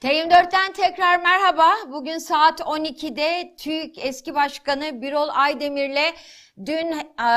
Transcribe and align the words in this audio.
T24'ten 0.00 0.72
tekrar 0.72 1.20
merhaba. 1.20 1.72
Bugün 1.88 2.18
saat 2.18 2.60
12'de 2.60 3.54
TÜİK 3.56 3.98
eski 3.98 4.34
başkanı 4.34 5.02
Birol 5.02 5.28
Aydemir'le 5.28 6.14
dün 6.66 6.92
e, 6.92 7.30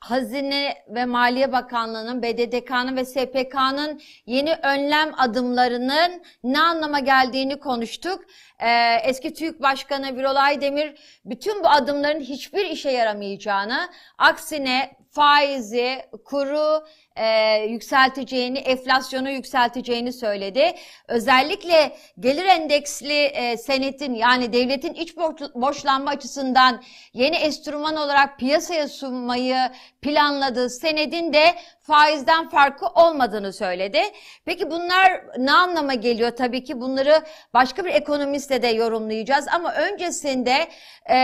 Hazine 0.00 0.84
ve 0.88 1.04
Maliye 1.04 1.52
Bakanlığı'nın, 1.52 2.22
BDDK'nın 2.22 2.96
ve 2.96 3.04
SPK'nın 3.04 4.00
yeni 4.26 4.54
önlem 4.62 5.10
adımlarının 5.18 6.22
ne 6.44 6.60
anlama 6.60 6.98
geldiğini 6.98 7.58
konuştuk. 7.58 8.24
E, 8.58 8.94
eski 9.04 9.34
TÜİK 9.34 9.62
Başkanı 9.62 10.16
Birol 10.16 10.36
Aydemir 10.36 10.94
bütün 11.24 11.64
bu 11.64 11.68
adımların 11.68 12.20
hiçbir 12.20 12.64
işe 12.64 12.90
yaramayacağını, 12.90 13.88
aksine 14.18 14.99
faizi, 15.10 16.02
kuru 16.24 16.86
e, 17.16 17.56
yükselteceğini, 17.68 18.58
enflasyonu 18.58 19.30
yükselteceğini 19.30 20.12
söyledi. 20.12 20.74
Özellikle 21.08 21.96
gelir 22.20 22.44
endeksli 22.44 23.22
e, 23.22 23.56
senetin 23.56 24.14
yani 24.14 24.52
devletin 24.52 24.94
iç 24.94 25.16
borçlanma 25.54 26.10
açısından 26.10 26.82
yeni 27.12 27.36
enstrüman 27.36 27.96
olarak 27.96 28.38
piyasaya 28.38 28.88
sunmayı 28.88 29.56
planladığı 30.02 30.70
senedin 30.70 31.32
de 31.32 31.54
faizden 31.80 32.48
farkı 32.48 32.86
olmadığını 32.86 33.52
söyledi. 33.52 34.00
Peki 34.44 34.70
bunlar 34.70 35.24
ne 35.38 35.52
anlama 35.52 35.94
geliyor? 35.94 36.30
Tabii 36.30 36.64
ki 36.64 36.80
bunları 36.80 37.22
başka 37.54 37.84
bir 37.84 37.90
ekonomistle 37.90 38.62
de 38.62 38.68
yorumlayacağız 38.68 39.46
ama 39.54 39.74
öncesinde 39.74 40.68
e, 41.10 41.16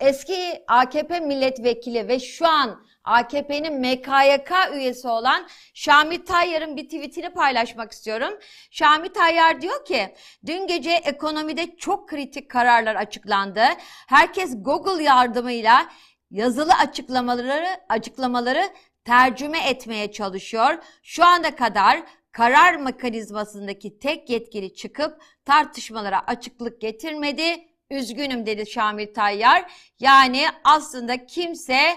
eski 0.00 0.64
AKP 0.68 1.20
milletvekili 1.20 2.08
ve 2.08 2.20
şu 2.20 2.46
an 2.48 2.89
AKP'nin 3.04 3.80
MKYK 3.80 4.50
üyesi 4.74 5.08
olan 5.08 5.48
Şami 5.74 6.24
Tayyar'ın 6.24 6.76
bir 6.76 6.84
tweetini 6.84 7.30
paylaşmak 7.30 7.92
istiyorum. 7.92 8.38
Şami 8.70 9.12
Tayyar 9.12 9.60
diyor 9.60 9.84
ki 9.84 10.14
dün 10.46 10.66
gece 10.66 10.90
ekonomide 10.90 11.76
çok 11.76 12.08
kritik 12.08 12.50
kararlar 12.50 12.94
açıklandı. 12.94 13.62
Herkes 14.08 14.54
Google 14.62 15.02
yardımıyla 15.02 15.86
yazılı 16.30 16.74
açıklamaları 16.74 17.68
açıklamaları 17.88 18.70
tercüme 19.04 19.68
etmeye 19.68 20.12
çalışıyor. 20.12 20.78
Şu 21.02 21.24
anda 21.24 21.56
kadar 21.56 22.02
karar 22.32 22.76
mekanizmasındaki 22.76 23.98
tek 23.98 24.30
yetkili 24.30 24.74
çıkıp 24.74 25.22
tartışmalara 25.44 26.26
açıklık 26.26 26.80
getirmedi. 26.80 27.66
Üzgünüm 27.90 28.46
dedi 28.46 28.70
Şamil 28.70 29.14
Tayyar. 29.14 29.72
Yani 30.00 30.46
aslında 30.64 31.26
kimse 31.26 31.96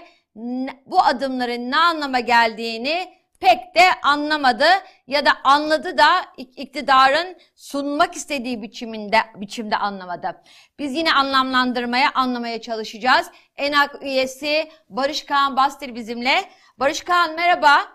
bu 0.86 1.00
adımların 1.00 1.70
ne 1.70 1.76
anlama 1.76 2.20
geldiğini 2.20 3.14
pek 3.40 3.74
de 3.74 3.82
anlamadı 4.02 4.66
ya 5.06 5.26
da 5.26 5.30
anladı 5.44 5.98
da 5.98 6.08
iktidarın 6.36 7.36
sunmak 7.54 8.14
istediği 8.14 8.62
biçiminde 8.62 9.16
biçimde 9.34 9.76
anlamadı. 9.76 10.42
Biz 10.78 10.94
yine 10.94 11.12
anlamlandırmaya, 11.12 12.10
anlamaya 12.14 12.60
çalışacağız. 12.60 13.30
ENAK 13.56 14.02
üyesi 14.02 14.68
Barış 14.88 15.24
Kaan 15.24 15.56
Bastır 15.56 15.94
bizimle. 15.94 16.44
Barış 16.78 17.00
Kaan 17.00 17.34
merhaba. 17.34 17.94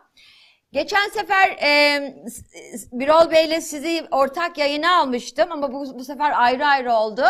Geçen 0.72 1.10
sefer 1.10 1.50
e, 1.50 2.02
Birol 2.92 3.32
Bey 3.32 3.46
ile 3.46 3.62
sizi 3.62 4.08
ortak 4.12 4.58
yayına 4.58 5.00
almıştım 5.00 5.52
ama 5.52 5.74
bu, 5.74 6.00
bu 6.00 6.04
sefer 6.04 6.44
ayrı 6.44 6.66
ayrı 6.66 6.94
oldu. 6.94 7.24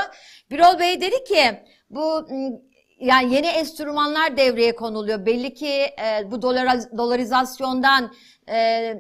Birol 0.52 0.80
Bey 0.80 1.02
dedi 1.02 1.24
ki 1.24 1.64
bu 1.90 2.28
yani 3.00 3.34
yeni 3.36 3.48
enstrümanlar 3.48 4.38
devreye 4.38 4.76
konuluyor. 4.76 5.26
Belli 5.26 5.54
ki 5.54 5.68
e, 5.68 6.32
bu 6.32 6.42
dolar, 6.42 6.98
dolarizasyondan, 6.98 8.14
e, 8.50 8.94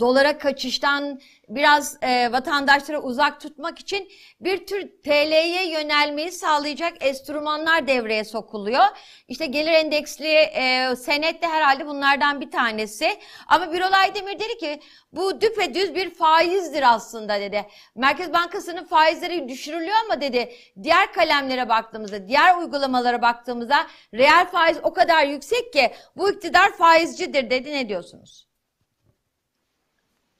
dolara 0.00 0.38
kaçıştan 0.38 1.20
biraz 1.48 1.98
e, 2.02 2.32
vatandaşları 2.32 3.02
uzak 3.02 3.40
tutmak 3.40 3.78
için 3.78 4.08
bir 4.40 4.66
tür 4.66 4.88
TL'ye 5.04 5.70
yönelmeyi 5.70 6.32
sağlayacak 6.32 6.92
enstrümanlar 7.00 7.86
devreye 7.86 8.24
sokuluyor. 8.24 8.84
İşte 9.28 9.46
gelir 9.46 9.72
endeksli 9.72 10.34
e, 10.34 10.96
senet 10.96 11.42
de 11.42 11.46
herhalde 11.46 11.86
bunlardan 11.86 12.40
bir 12.40 12.50
tanesi. 12.50 13.18
Ama 13.46 13.72
Birol 13.72 13.92
Aydemir 13.92 14.38
dedi 14.38 14.58
ki 14.58 14.80
bu 15.12 15.40
düpedüz 15.40 15.94
bir 15.94 16.10
faizdir 16.10 16.94
aslında 16.94 17.40
dedi. 17.40 17.66
Merkez 17.94 18.32
Bankası'nın 18.32 18.84
faizleri 18.84 19.48
düşürülüyor 19.48 19.96
ama 20.04 20.20
dedi 20.20 20.52
diğer 20.82 21.12
kalemlere 21.12 21.68
baktığımızda, 21.68 22.28
diğer 22.28 22.56
uygulamalara 22.56 23.22
baktığımızda 23.22 23.86
reel 24.14 24.46
faiz 24.46 24.78
o 24.82 24.92
kadar 24.92 25.26
yüksek 25.26 25.72
ki 25.72 25.90
bu 26.16 26.30
iktidar 26.30 26.72
faizcidir 26.76 27.50
dedi. 27.50 27.72
Ne 27.72 27.88
diyorsunuz? 27.88 28.45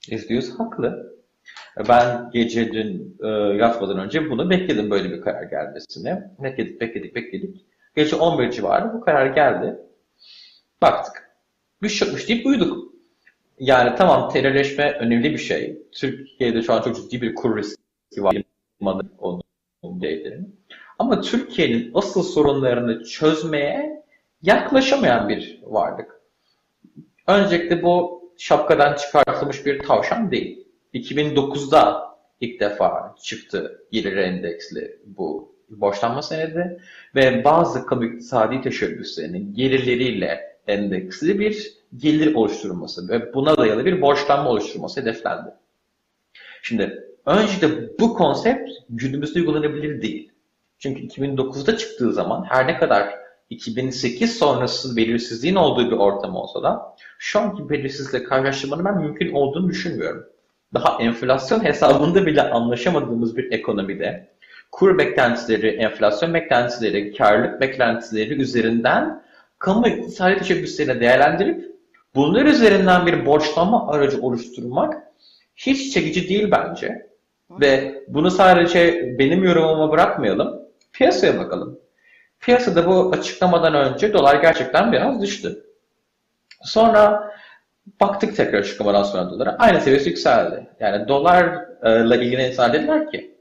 %100 0.07 0.57
haklı. 0.57 1.17
Ben 1.89 2.29
gece 2.33 2.71
dün 2.71 3.17
e, 3.23 3.27
yatmadan 3.57 3.99
önce 3.99 4.29
bunu 4.29 4.49
bekledim 4.49 4.91
böyle 4.91 5.11
bir 5.11 5.21
karar 5.21 5.43
gelmesini. 5.43 6.19
Bekledik, 6.39 6.81
bekledik, 6.81 7.15
bekledik. 7.15 7.65
Gece 7.95 8.15
11 8.15 8.51
civarı 8.51 8.93
bu 8.93 9.01
karar 9.01 9.25
geldi. 9.25 9.77
Baktık. 10.81 11.27
Şey 11.89 12.07
yokmuş 12.07 12.29
deyip 12.29 12.45
uyuduk. 12.45 12.93
Yani 13.59 13.95
tamam 13.95 14.29
terörleşme 14.29 14.91
önemli 14.91 15.31
bir 15.31 15.37
şey. 15.37 15.81
Türkiye'de 15.91 16.61
şu 16.61 16.73
an 16.73 16.81
çok 16.81 16.95
ciddi 16.95 17.21
bir 17.21 17.35
kur 17.35 17.57
riski 17.57 18.23
var. 18.23 18.37
Onun. 18.81 19.41
Ama 20.99 21.21
Türkiye'nin 21.21 21.91
asıl 21.93 22.23
sorunlarını 22.23 23.03
çözmeye 23.03 24.03
yaklaşamayan 24.41 25.29
bir 25.29 25.59
varlık. 25.63 26.21
Öncelikle 27.27 27.83
bu 27.83 28.16
şapkadan 28.37 28.95
çıkartılmış 28.95 29.65
bir 29.65 29.79
tavşan 29.79 30.31
değil. 30.31 30.67
2009'da 30.93 32.07
ilk 32.41 32.59
defa 32.59 33.15
çıktı 33.23 33.85
gelir 33.91 34.17
endeksli 34.17 34.99
bu 35.05 35.55
borçlanma 35.69 36.21
senedi 36.21 36.81
ve 37.15 37.43
bazı 37.43 37.85
kamu 37.85 38.05
iktisadi 38.05 38.61
teşebbüslerinin 38.61 39.53
gelirleriyle 39.53 40.57
endeksli 40.67 41.39
bir 41.39 41.73
gelir 41.97 42.35
oluşturulması 42.35 43.09
ve 43.09 43.33
buna 43.33 43.57
dayalı 43.57 43.85
bir 43.85 44.01
borçlanma 44.01 44.49
oluşturulması 44.49 45.01
hedeflendi. 45.01 45.49
Şimdi 46.61 47.03
önce 47.25 47.89
bu 47.99 48.13
konsept 48.13 48.69
günümüzde 48.89 49.39
uygulanabilir 49.39 50.01
değil. 50.01 50.31
Çünkü 50.79 51.01
2009'da 51.01 51.77
çıktığı 51.77 52.13
zaman 52.13 52.45
her 52.49 52.67
ne 52.67 52.77
kadar 52.77 53.26
2008 53.49 54.37
sonrası 54.37 54.97
belirsizliğin 54.97 55.55
olduğu 55.55 55.91
bir 55.91 55.97
ortam 55.97 56.35
olsa 56.35 56.63
da 56.63 56.95
şu 57.19 57.39
anki 57.39 57.69
belirsizlikle 57.69 58.23
karşılaştırmanın 58.23 58.85
ben 58.85 58.97
mümkün 58.97 59.33
olduğunu 59.33 59.69
düşünmüyorum. 59.69 60.25
Daha 60.73 61.03
enflasyon 61.03 61.63
hesabında 61.63 62.25
bile 62.25 62.41
anlaşamadığımız 62.49 63.37
bir 63.37 63.51
ekonomide 63.51 64.29
kur 64.71 64.97
beklentileri, 64.97 65.67
enflasyon 65.67 66.33
beklentileri, 66.33 67.13
karlılık 67.13 67.61
beklentileri 67.61 68.33
üzerinden 68.33 69.23
kamu 69.59 69.87
iktisadi 69.87 70.37
teşebbüslerini 70.37 71.01
değerlendirip 71.01 71.75
bunlar 72.15 72.45
üzerinden 72.45 73.05
bir 73.05 73.25
borçlanma 73.25 73.91
aracı 73.91 74.21
oluşturmak 74.21 75.03
hiç 75.55 75.93
çekici 75.93 76.29
değil 76.29 76.51
bence. 76.51 77.07
Ve 77.49 78.03
bunu 78.07 78.31
sadece 78.31 79.15
benim 79.19 79.43
yorumuma 79.43 79.91
bırakmayalım, 79.91 80.61
piyasaya 80.93 81.39
bakalım. 81.39 81.79
Piyasada 82.39 82.87
bu 82.87 83.11
açıklamadan 83.11 83.73
önce 83.73 84.13
dolar 84.13 84.35
gerçekten 84.35 84.91
biraz 84.91 85.21
düştü. 85.21 85.63
Sonra 86.63 87.31
baktık 88.01 88.35
tekrar 88.35 88.59
açıklamadan 88.59 89.03
sonra 89.03 89.29
dolara. 89.29 89.55
Aynı 89.59 89.81
seviyesi 89.81 90.09
yükseldi. 90.09 90.67
Yani 90.79 91.07
dolarla 91.07 92.15
ilgili 92.15 92.43
insanlar 92.43 92.73
dediler 92.73 93.11
ki 93.11 93.35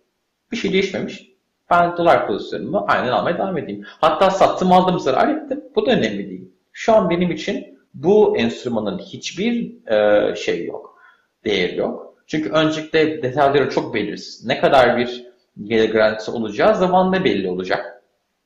bir 0.52 0.56
şey 0.56 0.72
değişmemiş. 0.72 1.26
Ben 1.70 1.96
dolar 1.96 2.26
pozisyonumu 2.26 2.84
aynen 2.88 3.12
almaya 3.12 3.38
devam 3.38 3.58
edeyim. 3.58 3.84
Hatta 3.86 4.30
sattım 4.30 4.72
aldım 4.72 5.00
zarar 5.00 5.28
ettim. 5.28 5.64
Bu 5.76 5.86
da 5.86 5.90
önemli 5.90 6.30
değil. 6.30 6.50
Şu 6.72 6.94
an 6.94 7.10
benim 7.10 7.30
için 7.30 7.78
bu 7.94 8.36
enstrümanın 8.36 8.98
hiçbir 8.98 9.86
e, 9.92 10.34
şey 10.36 10.66
yok. 10.66 10.98
Değeri 11.44 11.76
yok. 11.76 12.14
Çünkü 12.26 12.50
öncelikle 12.50 13.22
detayları 13.22 13.70
çok 13.70 13.94
belirsiz. 13.94 14.46
Ne 14.46 14.60
kadar 14.60 14.96
bir 14.96 15.26
gelir 15.62 15.92
garantisi 15.92 16.30
olacağı 16.30 16.76
zamanla 16.76 17.24
belli 17.24 17.48
olacak. 17.48 17.95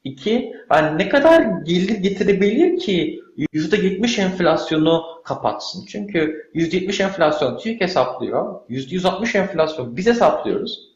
İki, 0.05 0.52
yani 0.73 0.99
ne 0.99 1.08
kadar 1.08 1.62
gelir 1.64 1.99
getirebilir 1.99 2.79
ki 2.79 3.20
%70 3.55 4.20
enflasyonu 4.20 5.02
kapatsın? 5.25 5.87
Çünkü 5.87 6.50
%70 6.55 7.02
enflasyon 7.02 7.58
TÜİK 7.58 7.81
hesaplıyor, 7.81 8.61
%160 8.69 9.38
enflasyon 9.38 9.97
biz 9.97 10.06
hesaplıyoruz. 10.06 10.91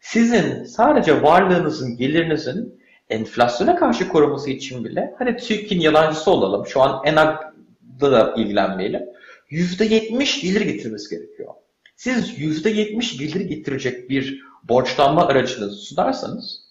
Sizin 0.00 0.64
sadece 0.64 1.22
varlığınızın, 1.22 1.96
gelirinizin 1.96 2.80
enflasyona 3.10 3.76
karşı 3.76 4.08
koruması 4.08 4.50
için 4.50 4.84
bile, 4.84 5.14
hadi 5.18 5.36
TÜİK'in 5.36 5.80
yalancısı 5.80 6.30
olalım, 6.30 6.66
şu 6.66 6.82
an 6.82 7.06
ENAG'da 7.06 8.12
da 8.12 8.34
ilgilenmeyelim, 8.36 9.02
%70 9.50 10.42
gelir 10.42 10.60
getirmesi 10.60 11.16
gerekiyor. 11.16 11.54
Siz 11.96 12.38
%70 12.38 13.18
gelir 13.18 13.40
getirecek 13.40 14.10
bir 14.10 14.42
borçlanma 14.64 15.26
aracını 15.26 15.70
sunarsanız, 15.70 16.63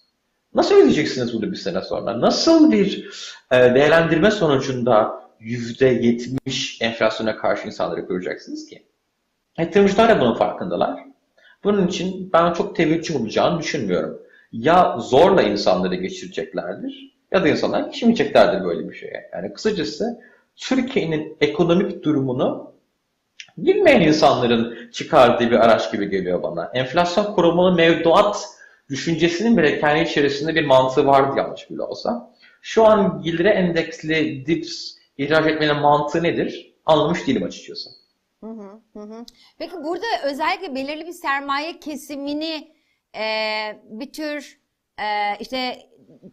Nasıl 0.54 0.74
ödeyeceksiniz 0.74 1.34
bunu 1.34 1.52
bir 1.52 1.56
sene 1.56 1.80
sonra? 1.80 2.20
Nasıl 2.20 2.72
bir 2.72 3.10
e, 3.50 3.56
değerlendirme 3.56 4.30
sonucunda 4.30 5.24
%70 5.40 6.84
enflasyona 6.84 7.36
karşı 7.36 7.66
insanları 7.66 8.06
koruyacaksınız 8.06 8.66
ki? 8.66 8.86
Yatırımcılar 9.58 10.08
da 10.08 10.20
bunun 10.20 10.34
farkındalar. 10.34 11.00
Bunun 11.64 11.86
için 11.86 12.30
ben 12.32 12.52
çok 12.52 12.76
teveccüh 12.76 13.20
olacağını 13.20 13.58
düşünmüyorum. 13.58 14.22
Ya 14.52 14.96
zorla 14.98 15.42
insanları 15.42 15.94
geçireceklerdir 15.94 17.14
ya 17.32 17.44
da 17.44 17.48
insanlar 17.48 17.80
geçmeyeceklerdir 17.80 18.64
böyle 18.64 18.88
bir 18.88 18.94
şeye. 18.94 19.30
Yani 19.32 19.52
kısacası 19.52 20.20
Türkiye'nin 20.56 21.36
ekonomik 21.40 22.04
durumunu 22.04 22.74
bilmeyen 23.58 24.00
insanların 24.00 24.90
çıkardığı 24.92 25.50
bir 25.50 25.64
araç 25.64 25.92
gibi 25.92 26.10
geliyor 26.10 26.42
bana. 26.42 26.70
Enflasyon 26.74 27.24
korumalı 27.24 27.74
mevduat 27.74 28.48
düşüncesinin 28.88 29.56
bile 29.56 29.80
kendi 29.80 30.08
içerisinde 30.08 30.54
bir 30.54 30.64
mantığı 30.64 31.06
vardı 31.06 31.38
yanlış 31.38 31.70
bile 31.70 31.82
olsa. 31.82 32.34
Şu 32.62 32.84
an 32.84 33.22
gelire 33.22 33.48
endeksli 33.48 34.46
DIPS 34.46 34.94
ihraç 35.18 35.46
etmenin 35.46 35.76
mantığı 35.76 36.22
nedir? 36.22 36.74
Anlamış 36.86 37.26
değilim 37.26 37.42
açıkçası. 37.42 37.90
Hı 38.40 38.50
hı, 38.50 39.00
hı. 39.00 39.24
Peki 39.58 39.76
burada 39.84 40.06
özellikle 40.24 40.74
belirli 40.74 41.06
bir 41.06 41.12
sermaye 41.12 41.80
kesimini 41.80 42.74
e, 43.16 43.24
bir 43.84 44.12
tür 44.12 44.58
e, 44.98 45.36
işte 45.40 45.78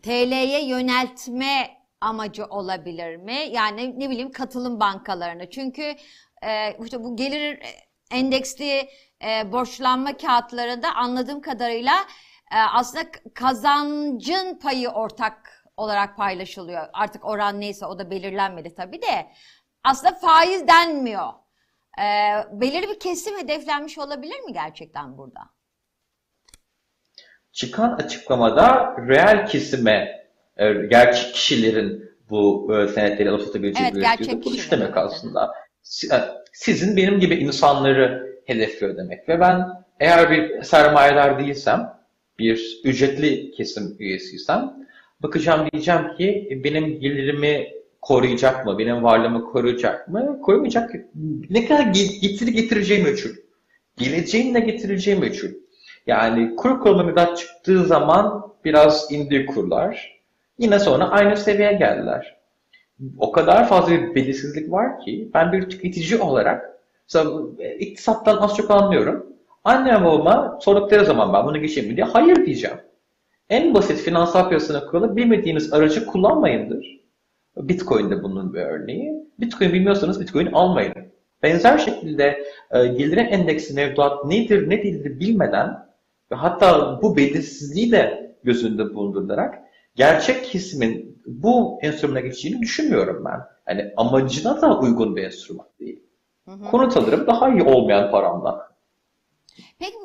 TL'ye 0.04 0.66
yöneltme 0.66 1.68
amacı 2.02 2.46
olabilir 2.46 3.16
mi? 3.16 3.36
Yani 3.52 4.00
ne 4.00 4.10
bileyim 4.10 4.32
katılım 4.32 4.80
bankalarına. 4.80 5.50
Çünkü 5.50 5.96
e, 6.44 6.78
işte 6.86 7.04
bu 7.04 7.16
gelir 7.16 7.60
endeksli 8.12 8.90
e, 9.24 9.52
borçlanma 9.52 10.18
kağıtlarında 10.18 10.96
anladığım 10.96 11.42
kadarıyla 11.42 11.94
aslında 12.58 13.04
kazancın 13.34 14.60
payı 14.60 14.90
ortak 14.90 15.64
olarak 15.78 16.18
paylaşılıyor. 16.18 16.88
Artık 16.94 17.26
oran 17.26 17.60
neyse 17.60 17.86
o 17.86 18.00
da 18.00 18.12
belirlenmedi 18.12 18.76
tabii 18.76 19.02
de. 19.02 19.28
Aslında 19.84 20.16
faiz 20.16 20.68
denmiyor. 20.68 21.28
E, 22.00 22.06
belirli 22.52 22.90
bir 22.90 23.00
kesim 23.00 23.38
hedeflenmiş 23.38 23.98
olabilir 23.98 24.40
mi 24.40 24.54
gerçekten 24.54 25.18
burada? 25.18 25.40
Çıkan 27.52 27.92
açıklamada 27.92 28.96
reel 29.08 29.48
kesime, 29.48 30.28
e, 30.58 30.74
gerçek 30.74 31.34
kişilerin 31.34 32.12
bu 32.30 32.72
e, 32.76 32.88
senetleri 32.88 33.44
satabileceği 33.44 33.90
Evet, 33.92 34.02
gerçek 34.02 34.46
Bu 34.46 34.52
kişiler, 34.52 34.80
demek 34.80 34.98
aslında. 34.98 35.54
E, 36.12 36.18
Sizin 36.54 36.98
benim 36.98 37.20
gibi 37.20 37.36
insanları 37.36 38.38
hedefliyor 38.46 38.98
demek. 38.98 39.30
Ve 39.30 39.40
ben 39.40 39.68
eğer 40.00 40.32
bir 40.32 40.64
sermayedar 40.64 41.40
değilsem, 41.40 42.01
bir 42.42 42.82
ücretli 42.84 43.52
kesim 43.52 43.96
üyesiysem, 44.00 44.74
bakacağım 45.24 45.68
diyeceğim 45.74 46.02
ki 46.18 46.48
e, 46.52 46.64
benim 46.64 47.00
gelirimi 47.00 47.68
koruyacak 48.02 48.66
mı, 48.66 48.78
benim 48.78 49.04
varlığımı 49.04 49.46
koruyacak 49.46 50.08
mı, 50.08 50.40
korumayacak. 50.42 50.92
Ne 51.50 51.66
kadar 51.66 51.86
ge- 51.86 52.20
getiri 52.22 52.54
getireceği 52.54 53.04
meçhul. 53.04 53.30
Geleceğin 53.98 54.54
ne 54.54 54.60
getireceği 54.60 55.18
meçhul. 55.18 55.50
Yani 56.08 56.56
kur 56.56 57.06
mevduat 57.06 57.38
çıktığı 57.38 57.86
zaman 57.86 58.52
biraz 58.66 59.12
indi 59.12 59.46
kurlar. 59.46 60.22
Yine 60.58 60.80
sonra 60.80 61.10
aynı 61.10 61.38
seviyeye 61.38 61.74
geldiler. 61.74 62.38
O 63.18 63.32
kadar 63.32 63.70
fazla 63.70 63.92
bir 63.92 64.16
belirsizlik 64.16 64.72
var 64.72 65.00
ki 65.00 65.30
ben 65.34 65.52
bir 65.52 65.70
tüketici 65.70 66.22
olarak 66.22 66.80
e, 67.60 67.76
iktisattan 67.76 68.38
az 68.38 68.58
çok 68.58 68.72
anlıyorum. 68.72 69.31
Annem 69.64 70.04
babama 70.04 70.60
sordukları 70.62 71.06
zaman 71.06 71.34
ben 71.34 71.46
bunu 71.46 71.62
geçeyim 71.62 71.90
mi 71.90 71.96
diye 71.96 72.06
hayır 72.06 72.46
diyeceğim. 72.46 72.78
En 73.50 73.74
basit 73.74 74.00
finansal 74.00 74.50
piyasanın 74.50 74.88
kuralı 74.88 75.16
bilmediğiniz 75.16 75.74
aracı 75.74 76.06
kullanmayındır. 76.06 77.02
Bitcoin 77.58 78.10
de 78.10 78.24
bunun 78.24 78.54
bir 78.54 78.60
örneği. 78.60 79.14
Bitcoin 79.40 79.74
bilmiyorsanız 79.74 80.22
Bitcoin 80.22 80.52
almayın. 80.52 80.94
Benzer 81.44 81.78
şekilde 81.78 82.44
e, 82.72 82.88
gelirin 82.88 83.26
endeksi 83.26 83.74
mevduat 83.74 84.26
nedir 84.26 84.70
ne 84.70 84.84
değildir 84.84 85.20
bilmeden 85.20 85.86
ve 86.32 86.36
hatta 86.36 87.00
bu 87.02 87.18
belirsizliği 87.18 87.92
de 87.92 88.36
göz 88.44 88.66
önünde 88.66 88.94
bulundurarak 88.94 89.60
gerçek 89.96 90.46
kesimin 90.46 91.22
bu 91.26 91.80
enstrümana 91.82 92.20
geçeceğini 92.20 92.62
düşünmüyorum 92.62 93.26
ben. 93.26 93.40
Yani 93.68 93.94
amacına 93.98 94.62
da 94.62 94.80
uygun 94.80 95.16
bir 95.16 95.24
enstrüman 95.24 95.68
değil. 95.80 96.04
Hı 96.46 96.52
hı. 96.52 96.72
Konut 96.72 96.98
alırım 96.98 97.28
daha 97.28 97.50
iyi 97.50 97.64
olmayan 97.64 98.12
paramla. 98.12 98.71
Peki 99.82 99.98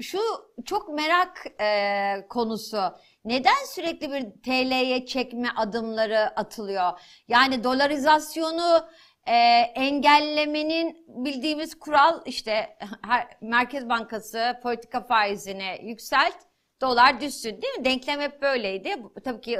şu 0.00 0.18
çok 0.64 0.88
merak 0.88 1.46
e, 1.60 2.28
konusu. 2.28 2.78
Neden 3.24 3.64
sürekli 3.66 4.12
bir 4.12 4.42
TL'ye 4.42 5.06
çekme 5.06 5.48
adımları 5.56 6.18
atılıyor? 6.18 7.00
Yani 7.28 7.64
dolarizasyonu 7.64 8.88
e, 9.26 9.34
engellemenin 9.74 11.04
bildiğimiz 11.08 11.78
kural 11.78 12.22
işte 12.26 12.78
her, 13.02 13.28
Merkez 13.40 13.88
Bankası 13.88 14.60
politika 14.62 15.00
faizini 15.00 15.78
yükselt, 15.82 16.36
dolar 16.80 17.20
düşsün 17.20 17.62
değil 17.62 17.78
mi? 17.78 17.84
Denklem 17.84 18.20
hep 18.20 18.42
böyleydi. 18.42 18.96
Tabii 19.24 19.40
ki 19.40 19.58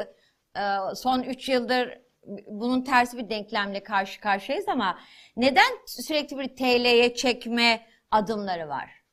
e, 0.57 0.63
son 0.95 1.23
3 1.23 1.49
yıldır 1.49 1.99
bunun 2.47 2.83
tersi 2.83 3.19
bir 3.19 3.31
denklemle 3.31 3.83
karşı 3.83 4.21
karşıyayız 4.21 4.69
ama 4.69 4.99
neden 5.37 5.73
sürekli 5.87 6.39
bir 6.39 6.57
TL'ye 6.57 7.15
çekme 7.15 7.87
adımları 8.11 8.69
var? 8.69 9.06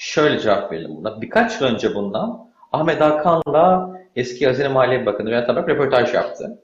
Şöyle 0.00 0.38
cevap 0.38 0.72
verelim 0.72 0.96
buna. 0.96 1.20
Birkaç 1.20 1.60
yıl 1.60 1.68
önce 1.68 1.94
bundan 1.94 2.50
Ahmet 2.72 3.00
Hakan'la 3.00 3.96
eski 4.16 4.46
Hazine 4.46 4.68
Maliye 4.68 5.06
Bakanı 5.06 5.30
Berat 5.30 5.50
Albayrak 5.50 5.68
röportaj 5.68 6.14
yaptı. 6.14 6.58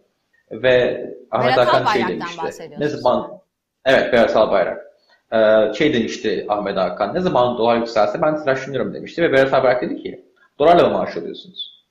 Ve 0.51 1.07
Ahmet 1.31 1.57
Berat 1.57 1.69
Hakan 1.69 1.93
şey 1.93 2.09
demişti. 2.09 2.71
Ne 2.79 2.89
zaman 2.89 3.41
Evet 3.85 4.13
Berat 4.13 4.37
Albayrak. 4.37 4.87
Ee, 5.33 5.73
şey 5.75 5.95
demişti 5.95 6.47
Ahmet 6.49 6.77
Hakan. 6.77 7.15
Ne 7.15 7.21
zaman 7.21 7.59
dolar 7.59 7.77
yükselse 7.77 8.23
ben 8.23 8.37
tıraşlanıyorum 8.37 8.95
demişti. 8.95 9.23
Ve 9.23 9.33
Berat 9.33 9.55
Albayrak 9.55 9.83
dedi 9.83 10.03
ki 10.03 10.25
dolarla 10.59 10.89
mı 10.89 10.99
maaş 10.99 11.17
alıyorsunuz? 11.17 11.87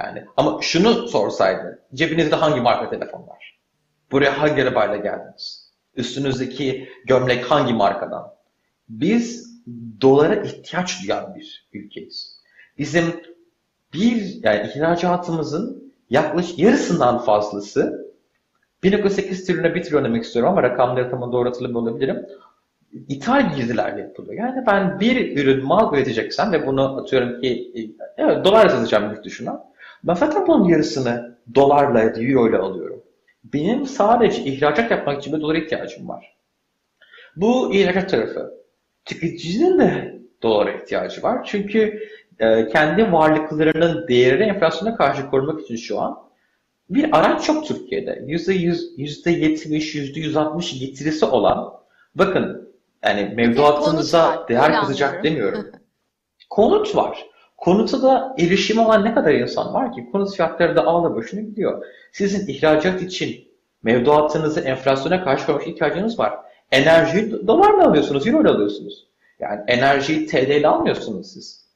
Yani 0.00 0.24
ama 0.36 0.58
şunu 0.62 1.08
sorsaydı 1.08 1.82
cebinizde 1.94 2.36
hangi 2.36 2.60
marka 2.60 2.90
telefon 2.90 3.26
var? 3.26 3.58
Buraya 4.12 4.40
hangi 4.40 4.62
arabayla 4.62 4.96
geldiniz? 4.96 5.72
Üstünüzdeki 5.94 6.88
gömlek 7.04 7.50
hangi 7.50 7.72
markadan? 7.72 8.32
Biz 8.88 9.45
dolara 10.00 10.34
ihtiyaç 10.34 11.02
duyan 11.04 11.34
bir 11.34 11.68
ülkeyiz. 11.72 12.40
Bizim 12.78 13.04
bir 13.94 14.42
yani 14.42 14.70
ihracatımızın 14.74 15.92
yaklaşık 16.10 16.58
yarısından 16.58 17.18
fazlası 17.18 18.06
1.8 18.82 19.46
trilyona 19.46 19.74
1 19.74 19.82
trilyon 19.82 20.04
demek 20.04 20.24
istiyorum 20.24 20.52
ama 20.52 20.62
rakamları 20.62 21.10
tam 21.10 21.32
doğru 21.32 21.48
hatırlamıyor 21.48 21.82
olabilirim. 21.82 22.26
İthal 22.92 23.56
girdilerle 23.56 24.00
yapılıyor. 24.00 24.34
Yani 24.34 24.66
ben 24.66 25.00
bir 25.00 25.36
ürün 25.36 25.64
mal 25.66 25.94
üreteceksem 25.94 26.52
ve 26.52 26.66
bunu 26.66 27.00
atıyorum 27.00 27.40
ki 27.40 27.72
evet 28.16 28.44
dolar 28.44 28.68
satacağım 28.68 29.10
yurt 29.10 29.24
dışına. 29.24 29.64
Ben 30.04 30.14
zaten 30.14 30.46
bunun 30.46 30.68
yarısını 30.68 31.38
dolarla 31.54 32.00
ya 32.00 32.14
da 32.14 32.22
euro 32.22 32.48
ile 32.48 32.56
alıyorum. 32.56 33.02
Benim 33.44 33.86
sadece 33.86 34.42
ihracat 34.42 34.90
yapmak 34.90 35.20
için 35.20 35.36
bir 35.36 35.40
dolara 35.40 35.58
ihtiyacım 35.58 36.08
var. 36.08 36.36
Bu 37.36 37.74
ihracat 37.74 38.10
tarafı. 38.10 38.55
Tüketicinin 39.06 39.78
de 39.78 40.18
dolara 40.42 40.72
ihtiyacı 40.72 41.22
var. 41.22 41.44
Çünkü 41.44 42.08
e, 42.38 42.68
kendi 42.68 43.12
varlıklarının 43.12 44.08
değerini 44.08 44.42
enflasyona 44.42 44.96
karşı 44.96 45.30
korumak 45.30 45.60
için 45.60 45.76
şu 45.76 46.00
an 46.00 46.18
bir 46.90 47.18
araç 47.18 47.48
yok 47.48 47.66
Türkiye'de. 47.66 48.10
%100, 48.10 48.96
%70, 48.96 49.78
%160 49.78 50.78
getirisi 50.78 51.24
olan 51.24 51.72
bakın 52.14 52.72
yani 53.04 53.32
mevduatınıza 53.36 54.46
değer 54.48 54.72
kazacak 54.72 55.24
demiyorum. 55.24 55.66
Konut 56.50 56.96
var. 56.96 57.26
Konuta 57.56 58.02
da 58.02 58.34
erişim 58.38 58.78
olan 58.78 59.04
ne 59.04 59.14
kadar 59.14 59.34
insan 59.34 59.74
var 59.74 59.92
ki 59.92 60.08
konut 60.12 60.36
fiyatları 60.36 60.76
da 60.76 60.86
ağla 60.86 61.16
başına 61.16 61.40
gidiyor. 61.40 61.84
Sizin 62.12 62.46
ihracat 62.52 63.02
için 63.02 63.48
mevduatınızı 63.82 64.60
enflasyona 64.60 65.24
karşı 65.24 65.46
koymak 65.46 65.66
ihtiyacınız 65.66 66.18
var. 66.18 66.45
Enerjiyi 66.72 67.46
dolarla 67.46 67.86
alıyorsunuz, 67.86 68.26
euro 68.26 68.42
ile 68.42 68.48
alıyorsunuz. 68.48 69.06
Yani 69.40 69.60
enerjiyi 69.66 70.26
TL 70.26 70.50
ile 70.50 70.68
almıyorsunuz 70.68 71.32
siz. 71.32 71.66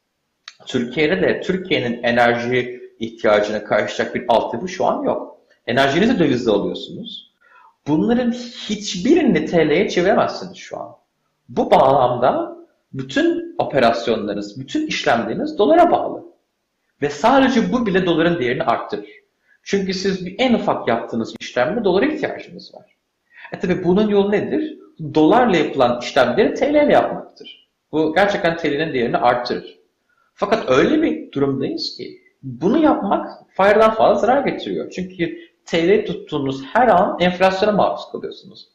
Türkiye'de 0.66 1.22
de 1.22 1.40
Türkiye'nin 1.40 2.02
enerji 2.02 2.80
ihtiyacına 3.00 3.64
karşılayacak 3.64 4.14
bir 4.14 4.24
altyapı 4.28 4.68
şu 4.68 4.86
an 4.86 5.02
yok. 5.02 5.36
Enerjinizi 5.66 6.18
dövizle 6.18 6.50
alıyorsunuz. 6.50 7.30
Bunların 7.86 8.32
hiçbirini 8.32 9.46
TL'ye 9.46 9.88
çeviremezsiniz 9.88 10.56
şu 10.56 10.80
an. 10.80 10.96
Bu 11.48 11.70
bağlamda 11.70 12.56
bütün 12.92 13.54
operasyonlarınız, 13.58 14.60
bütün 14.60 14.86
işlemleriniz 14.86 15.58
dolara 15.58 15.90
bağlı. 15.90 16.24
Ve 17.02 17.10
sadece 17.10 17.72
bu 17.72 17.86
bile 17.86 18.06
doların 18.06 18.38
değerini 18.40 18.62
arttırır. 18.62 19.08
Çünkü 19.62 19.94
siz 19.94 20.26
bir 20.26 20.34
en 20.38 20.54
ufak 20.54 20.88
yaptığınız 20.88 21.34
işlemde 21.40 21.84
dolara 21.84 22.06
ihtiyacınız 22.06 22.74
var. 22.74 22.96
E 23.52 23.58
tabi 23.58 23.84
bunun 23.84 24.08
yolu 24.08 24.30
nedir? 24.30 24.78
Dolarla 25.14 25.56
yapılan 25.56 26.00
işlemleri 26.00 26.54
TL 26.54 26.70
ile 26.70 26.92
yapmaktır. 26.92 27.68
Bu 27.92 28.14
gerçekten 28.14 28.56
TL'nin 28.56 28.94
değerini 28.94 29.16
arttırır. 29.16 29.78
Fakat 30.34 30.70
öyle 30.70 31.02
bir 31.02 31.32
durumdayız 31.32 31.96
ki 31.96 32.20
bunu 32.42 32.78
yapmak 32.78 33.28
faydadan 33.54 33.94
fazla 33.94 34.20
zarar 34.20 34.46
getiriyor. 34.46 34.90
Çünkü 34.90 35.38
TL 35.64 36.06
tuttuğunuz 36.06 36.64
her 36.64 36.88
an 36.88 37.16
enflasyona 37.20 37.72
maruz 37.72 38.00
kalıyorsunuz. 38.12 38.68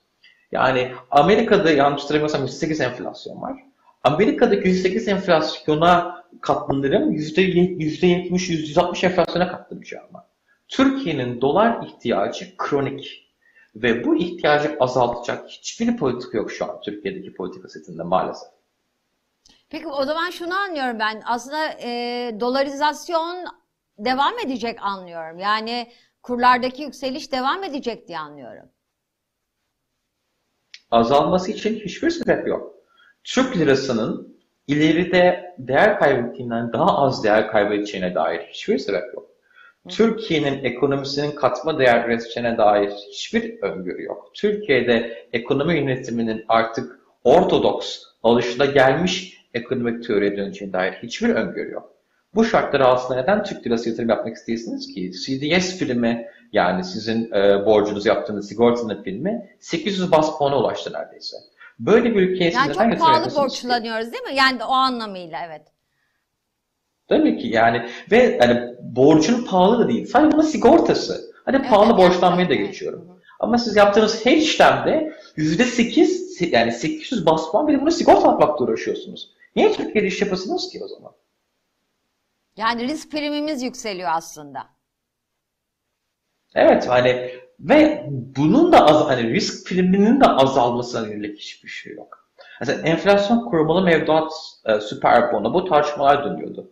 Yani 0.52 0.92
Amerika'da 1.12 1.72
yanlış 1.72 2.04
hatırlamıyorsam 2.04 2.42
108 2.42 2.82
enflasyon 2.82 3.42
var. 3.42 3.56
Amerika'daki 4.04 4.68
108 4.68 5.08
enflasyona 5.08 6.24
katlanırım 6.42 7.12
%70, 7.12 8.30
%160 8.30 9.06
enflasyona 9.06 9.48
katlanacağım. 9.48 10.06
Türkiye'nin 10.68 11.42
dolar 11.42 11.86
ihtiyacı 11.86 12.58
kronik 12.58 13.25
ve 13.76 14.04
bu 14.06 14.16
ihtiyacı 14.16 14.78
azaltacak 14.80 15.50
hiçbir 15.50 15.98
politika 15.98 16.38
yok 16.38 16.52
şu 16.52 16.66
an 16.66 16.82
Türkiye'deki 16.82 17.34
politika 17.34 17.70
setinde 17.70 18.04
maalesef. 18.04 18.50
Peki 19.70 19.88
o 19.88 20.06
zaman 20.06 20.30
şunu 20.30 20.56
anlıyorum 20.56 21.00
ben. 21.00 21.24
Aslında 21.26 21.68
e, 21.84 21.90
dolarizasyon 22.40 23.46
devam 23.98 24.40
edecek 24.40 24.80
anlıyorum. 24.82 25.40
Yani 25.40 25.92
kurlardaki 26.24 26.82
yükseliş 26.82 27.32
devam 27.32 27.64
edecek 27.64 28.08
diye 28.08 28.20
anlıyorum. 28.20 28.70
Azalması 30.92 31.52
için 31.52 31.76
hiçbir 31.76 32.10
sebep 32.10 32.48
yok. 32.48 32.76
Türk 33.24 33.58
lirasının 33.58 34.38
ileride 34.68 35.56
değer 35.58 36.00
kaybettiğinden 36.00 36.74
daha 36.74 36.98
az 36.98 37.24
değer 37.24 37.52
kaybedeceğine 37.52 38.16
dair 38.16 38.40
hiçbir 38.40 38.78
sebep 38.78 39.14
yok. 39.14 39.35
Türkiye'nin 39.90 40.64
ekonomisinin 40.64 41.32
katma 41.32 41.80
değer 41.80 42.06
üreteceğine 42.06 42.58
dair 42.58 42.90
hiçbir 42.90 43.62
öngörü 43.62 44.04
yok. 44.04 44.32
Türkiye'de 44.34 45.28
ekonomi 45.34 45.78
yönetiminin 45.78 46.46
artık 46.48 47.00
ortodoks, 47.24 48.04
alışılagelmiş 48.24 49.46
ekonomik 49.54 50.08
teoriye 50.08 50.38
döneceğine 50.38 50.74
dair 50.74 50.94
hiçbir 50.94 51.30
öngörü 51.30 51.72
yok. 51.72 51.92
Bu 52.36 52.46
şartlar 52.46 52.80
altında 52.80 53.22
neden 53.22 53.44
Türk 53.44 53.68
lirası 53.68 53.90
yatırım 53.90 54.10
yapmak 54.10 54.36
istiyorsunuz 54.36 54.88
ki? 54.88 55.12
CDS 55.12 55.78
filmi 55.78 56.28
yani 56.52 56.84
sizin 56.84 57.32
e, 57.32 57.66
borcunuz 57.66 58.06
yaptığınız 58.06 58.48
sigortanın 58.48 59.04
filmi 59.04 59.50
800 59.60 60.12
bas 60.12 60.38
puana 60.38 60.60
ulaştı 60.60 60.94
neredeyse. 60.94 61.38
Böyle 61.80 62.16
bir 62.16 62.22
ülkeye 62.22 62.52
Yani 62.52 62.72
neden 62.72 62.90
çok 62.92 63.00
pahalı 63.00 63.14
yatırıyorsunuz 63.14 63.34
ki? 63.34 63.68
borçlanıyoruz 63.68 64.12
değil 64.12 64.24
mi? 64.24 64.36
Yani 64.36 64.64
o 64.64 64.72
anlamıyla 64.72 65.40
evet. 65.46 65.62
Tabii 67.08 67.38
ki 67.38 67.48
yani 67.48 67.90
ve 68.12 68.38
hani 68.40 68.76
borcun 68.82 69.46
pahalı 69.46 69.80
da 69.80 69.90
değil. 69.90 70.06
Sadece 70.06 70.32
bunun 70.38 70.44
sigortası. 70.44 71.32
Hani 71.46 71.58
Evet, 71.58 71.70
pahalı 71.70 71.94
evet, 71.94 71.98
borçlanmayı 71.98 72.50
da 72.50 72.54
geçiyorum. 72.56 73.06
evet. 73.12 73.22
Ama 73.40 73.58
siz 73.58 73.76
yaptığınız 73.76 74.26
her 74.26 74.38
işlemde 74.38 75.14
%8 75.38 76.50
yani 76.52 76.72
800 76.72 77.26
bas 77.26 77.52
puan 77.52 77.68
bir 77.68 77.82
bunu 77.82 77.92
sigorta 77.92 78.30
atmakla 78.30 78.66
uğraşıyorsunuz. 78.66 79.32
Niye 79.56 79.72
Türkiye'de 79.74 80.08
iş 80.08 80.22
yapasınız 80.22 80.70
ki 80.70 80.80
o 80.84 80.88
zaman? 80.88 81.12
Yani 82.58 82.84
risk 82.88 83.12
primimiz 83.12 83.64
yükseliyor 83.64 84.10
aslında. 84.14 84.68
Evet 86.56 86.88
hani 86.90 87.32
ve 87.60 88.06
bunun 88.10 88.72
da 88.72 88.86
az 88.86 89.08
hani 89.10 89.34
risk 89.34 89.68
priminin 89.68 90.22
de 90.22 90.26
azalmasına 90.26 91.08
yönelik 91.08 91.40
hiçbir 91.40 91.70
şey 91.70 91.94
yok. 91.94 92.30
Mesela 92.60 92.82
enflasyon 92.82 93.46
korumalı 93.46 93.82
mevduat 93.84 94.32
e, 94.66 94.80
süper 94.80 95.34
bono 95.34 95.54
bu 95.54 95.66
tartışmalar 95.66 96.26
dönüyordu. 96.26 96.72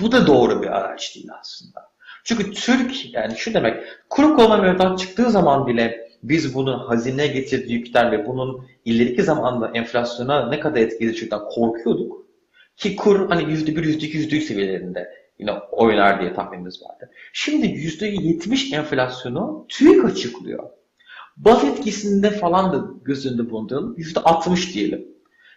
Bu 0.00 0.12
da 0.12 0.26
doğru 0.26 0.62
bir 0.62 0.66
araç 0.66 1.14
değil 1.14 1.28
aslında. 1.40 1.88
Çünkü 2.24 2.50
Türk 2.50 3.14
yani 3.14 3.36
şu 3.36 3.54
demek 3.54 3.84
kuru 4.08 4.58
mevduat 4.62 4.98
çıktığı 4.98 5.30
zaman 5.30 5.66
bile 5.66 6.08
biz 6.22 6.54
bunun 6.54 6.78
hazine 6.78 7.26
getirdiği 7.26 7.72
yükten 7.72 8.12
ve 8.12 8.26
bunun 8.26 8.66
ileriki 8.84 9.22
zamanda 9.22 9.70
enflasyona 9.74 10.48
ne 10.48 10.60
kadar 10.60 10.80
etki 10.80 11.04
edeceğinden 11.04 11.40
korkuyorduk. 11.50 12.26
Ki 12.76 12.96
kur 12.96 13.28
hani 13.28 13.42
%1, 13.42 13.84
%2, 13.84 14.18
%3 14.18 14.40
seviyelerinde 14.40 15.08
yine 15.38 15.52
oynar 15.52 16.20
diye 16.20 16.32
tahminimiz 16.32 16.82
vardı. 16.82 17.10
Şimdi 17.32 17.66
%70 17.66 18.74
enflasyonu 18.76 19.66
TÜİK 19.68 20.04
açıklıyor. 20.04 20.70
Baz 21.36 21.64
etkisinde 21.64 22.30
falan 22.30 22.72
da 22.72 22.86
göz 23.04 23.26
önünde 23.26 23.50
bulunduralım. 23.50 23.96
%60 23.98 24.74
diyelim. 24.74 25.08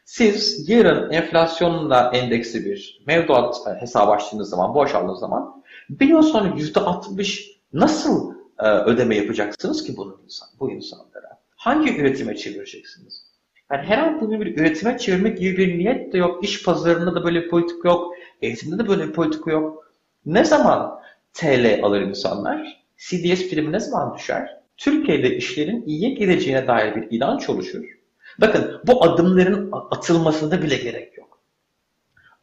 Siz 0.06 0.70
yarın 0.70 1.12
enflasyonla 1.12 2.12
endeksli 2.14 2.66
bir 2.66 3.04
mevduat 3.08 3.56
e, 3.68 3.82
hesabı 3.82 4.12
açtığınız 4.12 4.50
zaman, 4.50 4.74
borç 4.76 4.96
aldığınız 4.96 5.20
zaman 5.20 5.64
bir 5.90 6.08
yıl 6.08 6.22
sonra 6.22 6.48
%60 6.48 7.52
nasıl 7.74 8.34
e, 8.60 8.68
ödeme 8.68 9.16
yapacaksınız 9.16 9.84
ki 9.84 9.98
bunun 9.98 10.22
insan, 10.24 10.50
bu 10.60 10.72
insanlara? 10.72 11.42
Hangi 11.56 11.98
üretime 11.98 12.36
çevireceksiniz? 12.36 13.32
Yani 13.72 13.84
herhangi 13.84 14.22
bunu 14.22 14.42
bir 14.42 14.58
üretime 14.58 14.98
çevirmek 14.98 15.38
gibi 15.38 15.58
bir 15.58 15.78
niyet 15.78 16.14
de 16.14 16.18
yok. 16.18 16.44
İş 16.44 16.64
pazarında 16.64 17.16
da 17.16 17.24
böyle 17.24 17.42
bir 17.42 17.50
politika 17.50 17.90
yok. 17.90 18.14
Eğitimde 18.42 18.84
de 18.84 18.88
böyle 18.88 19.08
bir 19.08 19.14
politika 19.14 19.52
yok. 19.52 19.94
Ne 20.26 20.46
zaman 20.46 21.00
TL 21.34 21.80
alır 21.84 22.02
insanlar? 22.02 22.84
CDS 22.98 23.50
primi 23.50 23.72
ne 23.72 23.80
zaman 23.80 24.18
düşer? 24.18 24.62
Türkiye'de 24.78 25.36
işlerin 25.36 25.84
iyiye 25.86 26.10
gideceğine 26.10 26.68
dair 26.68 26.96
bir 26.96 27.18
inanç 27.18 27.50
oluşur. 27.50 28.01
Bakın 28.42 28.82
bu 28.88 29.04
adımların 29.04 29.72
atılmasında 29.92 30.62
bile 30.62 30.76
gerek 30.76 31.18
yok. 31.18 31.40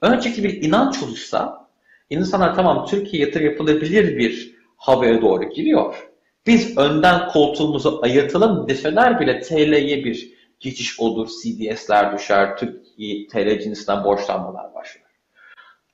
Önceki 0.00 0.44
bir 0.44 0.62
inanç 0.62 1.02
oluşsa 1.02 1.68
insanlar 2.10 2.54
tamam 2.54 2.86
Türkiye 2.86 3.26
yatırım 3.26 3.46
yapılabilir 3.46 4.16
bir 4.16 4.54
havaya 4.76 5.22
doğru 5.22 5.50
giriyor. 5.50 6.08
Biz 6.46 6.78
önden 6.78 7.28
koltuğumuzu 7.28 8.00
ayırtalım 8.02 8.68
deseler 8.68 9.20
bile 9.20 9.40
TL'ye 9.40 10.04
bir 10.04 10.32
geçiş 10.60 11.00
olur, 11.00 11.28
CDS'ler 11.28 12.18
düşer, 12.18 12.56
Türkiye 12.56 13.26
TL 13.28 13.60
cinsinden 13.60 14.04
borçlanmalar 14.04 14.74
başlar. 14.74 15.08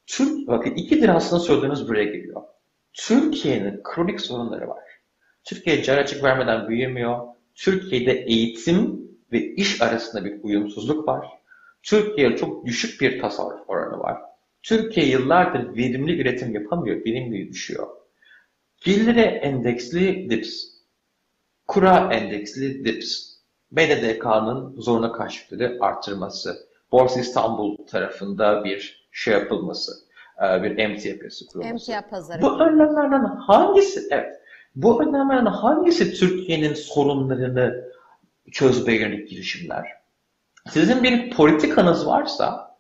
Türk, 0.07 0.49
bakın 0.49 0.71
ikidir 0.71 1.09
aslında 1.09 1.43
söylediğiniz 1.43 1.89
buraya 1.89 2.05
geliyor. 2.05 2.43
Türkiye'nin 2.93 3.81
kronik 3.83 4.21
sorunları 4.21 4.69
var. 4.69 4.85
Türkiye 5.45 5.83
cari 5.83 6.01
açık 6.01 6.25
vermeden 6.25 6.69
büyümüyor. 6.69 7.19
Türkiye'de 7.55 8.13
eğitim 8.13 9.04
ve 9.35 9.55
iş 9.55 9.83
arasında 9.83 10.25
bir 10.25 10.43
uyumsuzluk 10.43 11.09
var. 11.09 11.27
Türkiye 11.83 12.37
çok 12.37 12.67
düşük 12.67 13.01
bir 13.01 13.21
tasarruf 13.21 13.71
oranı 13.71 13.99
var. 13.99 14.19
Türkiye 14.63 15.07
yıllardır 15.07 15.77
verimli 15.77 16.21
üretim 16.21 16.55
yapamıyor, 16.55 16.97
verimli 16.97 17.49
düşüyor. 17.49 17.87
Gelire 18.85 19.23
endeksli 19.23 20.31
DIPS, 20.31 20.65
kura 21.67 22.13
endeksli 22.13 22.85
DIPS, 22.85 23.35
BDDK'nın 23.73 24.81
zoruna 24.81 25.13
karşılıkları 25.13 25.79
arttırması, 25.81 26.69
Borsa 26.93 27.21
İstanbul 27.21 27.87
tarafında 27.87 28.65
bir 28.65 29.09
şey 29.13 29.35
yapılması, 29.35 29.93
e, 30.43 30.63
bir 30.63 30.79
emtia 30.79 31.19
piyasası 31.19 31.47
kurulması. 31.47 31.93
Emtia 31.93 32.11
pazarı. 32.11 32.43
Bu 32.43 32.61
önlemlerden 32.61 33.25
hangisi, 33.25 34.01
evet, 34.11 34.41
bu 34.77 35.03
önlemlerden 35.03 35.47
hangisi 35.47 36.15
Türkiye'nin 36.15 36.75
sorunlarını 36.75 37.84
çözmeye 38.53 39.01
yönelik 39.01 39.31
girişimler? 39.31 39.89
Sizin 40.71 41.03
bir 41.03 41.31
politikanız 41.31 42.07
varsa, 42.07 42.77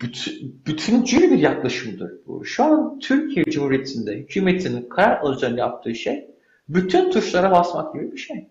bütün, 0.00 0.62
bütüncül 0.66 1.30
bir 1.30 1.38
yaklaşımdır 1.38 2.12
bu. 2.26 2.44
Şu 2.44 2.64
an 2.64 2.98
Türkiye 2.98 3.44
Cumhuriyeti'nde 3.44 4.16
hükümetin 4.16 4.88
karar 4.88 5.20
alacağını 5.20 5.58
yaptığı 5.58 5.94
şey, 5.94 6.30
bütün 6.68 7.10
tuşlara 7.10 7.50
basmak 7.50 7.94
gibi 7.94 8.12
bir 8.12 8.16
şey. 8.16 8.48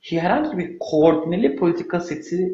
Herhangi 0.00 0.58
bir 0.58 0.78
koordineli 0.78 1.56
politika 1.56 2.00
seti 2.00 2.52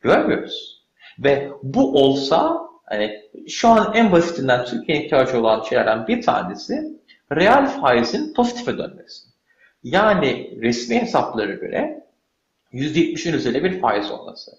görmüyoruz. 0.00 0.82
Ve 1.18 1.50
bu 1.62 1.94
olsa 2.02 2.60
hani 2.84 3.20
şu 3.48 3.68
an 3.68 3.92
en 3.94 4.12
basitinden 4.12 4.64
Türkiye'nin 4.64 5.04
ihtiyacı 5.04 5.40
olan 5.40 5.62
şeylerden 5.62 6.06
bir 6.06 6.22
tanesi 6.22 6.98
reel 7.32 7.66
faizin 7.66 8.34
pozitife 8.34 8.78
dönmesi. 8.78 9.28
Yani 9.82 10.58
resmi 10.62 11.00
hesaplara 11.00 11.52
göre 11.52 12.04
%70'in 12.74 13.32
üzerinde 13.32 13.64
bir 13.64 13.80
faiz 13.80 14.10
olması. 14.10 14.52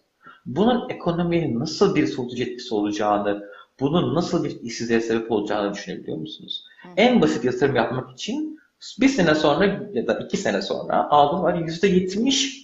Bunun 0.45 0.89
ekonomiye 0.89 1.59
nasıl 1.59 1.95
bir 1.95 2.07
soğutucu 2.07 2.43
etkisi 2.43 2.75
olacağını, 2.75 3.43
bunun 3.79 4.15
nasıl 4.15 4.43
bir 4.43 4.61
işsizliğe 4.61 5.01
sebep 5.01 5.31
olacağını 5.31 5.73
düşünebiliyor 5.73 6.17
musunuz? 6.17 6.63
En 6.97 7.21
basit 7.21 7.45
yatırım 7.45 7.75
yapmak 7.75 8.11
için 8.11 8.59
bir 8.99 9.07
sene 9.07 9.35
sonra 9.35 9.65
ya 9.93 10.07
da 10.07 10.19
iki 10.19 10.37
sene 10.37 10.61
sonra 10.61 11.09
aldığınız 11.09 11.43
var 11.43 11.53
%70 11.53 12.63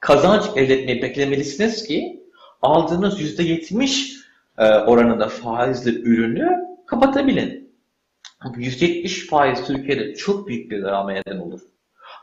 kazanç 0.00 0.44
elde 0.56 0.74
etmeyi 0.74 1.02
beklemelisiniz 1.02 1.84
ki 1.84 2.22
aldığınız 2.62 3.20
%70 3.20 4.16
e, 4.58 4.64
oranında 4.64 5.28
faizli 5.28 6.02
ürünü 6.02 6.66
kapatabilin. 6.86 7.72
%70 8.44 9.26
faiz 9.26 9.66
Türkiye'de 9.66 10.14
çok 10.14 10.48
büyük 10.48 10.70
bir 10.70 10.82
daralma 10.82 11.12
neden 11.12 11.38
olur. 11.38 11.60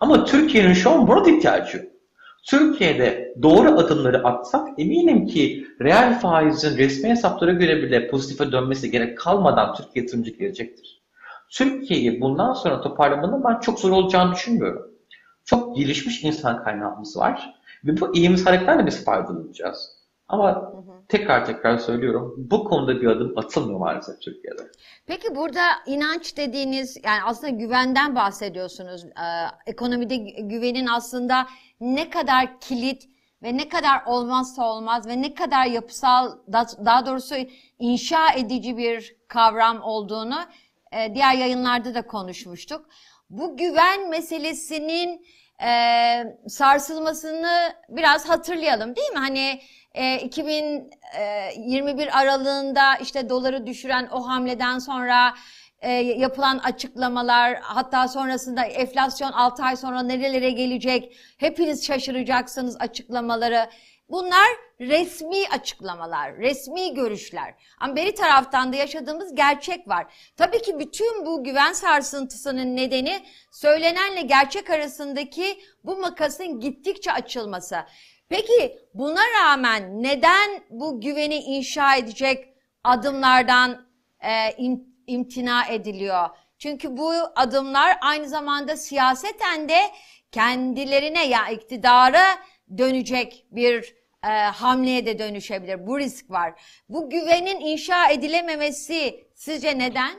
Ama 0.01 0.25
Türkiye'nin 0.25 0.73
şu 0.73 0.89
an 0.89 1.07
burada 1.07 1.29
ihtiyacı 1.29 1.77
yok. 1.77 1.92
Türkiye'de 2.43 3.35
doğru 3.41 3.79
adımları 3.79 4.27
atsak 4.27 4.79
eminim 4.79 5.27
ki 5.27 5.67
reel 5.81 6.19
faizin 6.19 6.77
resmi 6.77 7.09
hesaplara 7.09 7.51
göre 7.51 7.83
bile 7.83 8.07
pozitife 8.07 8.51
dönmesi 8.51 8.91
gerek 8.91 9.17
kalmadan 9.17 9.75
Türkiye 9.75 10.05
yatırımcı 10.05 10.31
gelecektir. 10.31 11.01
Türkiye'yi 11.49 12.21
bundan 12.21 12.53
sonra 12.53 12.81
toparlamanın 12.81 13.43
ben 13.43 13.59
çok 13.59 13.79
zor 13.79 13.91
olacağını 13.91 14.33
düşünmüyorum. 14.33 14.91
Çok 15.45 15.75
gelişmiş 15.75 16.23
insan 16.23 16.63
kaynağımız 16.63 17.17
var 17.17 17.53
ve 17.85 18.01
bu 18.01 18.15
iyimserliklerle 18.15 18.85
biz 18.85 19.05
faydalanacağız. 19.05 20.02
Ama 20.33 20.73
tekrar 21.09 21.45
tekrar 21.45 21.77
söylüyorum 21.77 22.33
bu 22.37 22.63
konuda 22.63 23.01
bir 23.01 23.07
adım 23.07 23.37
atılmıyor 23.37 23.79
maalesef 23.79 24.21
Türkiye'de. 24.21 24.61
Peki 25.07 25.35
burada 25.35 25.61
inanç 25.85 26.37
dediğiniz 26.37 26.97
yani 27.05 27.19
aslında 27.25 27.49
güvenden 27.49 28.15
bahsediyorsunuz. 28.15 29.05
Ee, 29.05 29.11
ekonomide 29.65 30.15
gü- 30.15 30.47
güvenin 30.47 30.87
aslında 30.87 31.47
ne 31.79 32.09
kadar 32.09 32.59
kilit 32.59 33.03
ve 33.43 33.57
ne 33.57 33.69
kadar 33.69 34.03
olmazsa 34.05 34.63
olmaz 34.71 35.07
ve 35.07 35.21
ne 35.21 35.33
kadar 35.33 35.65
yapısal 35.65 36.31
da- 36.53 36.85
daha 36.85 37.05
doğrusu 37.05 37.35
inşa 37.79 38.31
edici 38.33 38.77
bir 38.77 39.15
kavram 39.27 39.81
olduğunu 39.81 40.39
e, 40.91 41.15
diğer 41.15 41.33
yayınlarda 41.33 41.95
da 41.95 42.07
konuşmuştuk. 42.07 42.85
Bu 43.29 43.57
güven 43.57 44.09
meselesinin 44.09 45.25
e, 45.65 45.69
sarsılmasını 46.47 47.73
biraz 47.89 48.29
hatırlayalım 48.29 48.95
değil 48.95 49.11
mi? 49.11 49.17
Hani 49.19 49.59
e, 49.93 50.19
2021 50.19 52.19
aralığında 52.19 52.95
işte 52.95 53.29
doları 53.29 53.67
düşüren 53.67 54.07
o 54.11 54.27
hamleden 54.27 54.79
sonra 54.79 55.33
e, 55.81 55.91
yapılan 55.91 56.57
açıklamalar 56.57 57.59
hatta 57.61 58.07
sonrasında 58.07 58.63
enflasyon 58.63 59.31
6 59.31 59.63
ay 59.63 59.75
sonra 59.75 60.03
nerelere 60.03 60.51
gelecek 60.51 61.17
hepiniz 61.37 61.85
şaşıracaksınız 61.85 62.77
açıklamaları. 62.79 63.69
Bunlar 64.09 64.47
resmi 64.79 65.47
açıklamalar, 65.51 66.37
resmi 66.37 66.93
görüşler. 66.93 67.53
Ama 67.79 67.95
beri 67.95 68.13
taraftan 68.13 68.73
da 68.73 68.77
yaşadığımız 68.77 69.35
gerçek 69.35 69.87
var. 69.87 70.13
Tabii 70.37 70.61
ki 70.61 70.79
bütün 70.79 71.25
bu 71.25 71.43
güven 71.43 71.73
sarsıntısının 71.73 72.75
nedeni 72.75 73.23
söylenenle 73.51 74.21
gerçek 74.21 74.69
arasındaki 74.69 75.59
bu 75.83 75.97
makasın 75.97 76.59
gittikçe 76.59 77.11
açılması. 77.11 77.77
Peki 78.33 78.79
buna 78.93 79.21
rağmen 79.39 80.03
neden 80.03 80.63
bu 80.69 81.01
güveni 81.01 81.35
inşa 81.35 81.95
edecek 81.95 82.47
adımlardan 82.83 83.87
e, 84.21 84.51
in- 84.57 84.97
imtina 85.07 85.65
ediliyor? 85.65 86.29
Çünkü 86.57 86.97
bu 86.97 87.13
adımlar 87.35 87.97
aynı 88.01 88.29
zamanda 88.29 88.77
siyaseten 88.77 89.69
de 89.69 89.79
kendilerine 90.31 91.27
ya 91.27 91.49
iktidara 91.49 92.23
dönecek 92.77 93.45
bir 93.51 93.95
e, 94.23 94.27
hamleye 94.27 95.05
de 95.05 95.19
dönüşebilir. 95.19 95.87
Bu 95.87 95.99
risk 95.99 96.31
var. 96.31 96.61
Bu 96.89 97.09
güvenin 97.09 97.59
inşa 97.59 98.09
edilememesi 98.09 99.27
sizce 99.35 99.79
neden? 99.79 100.15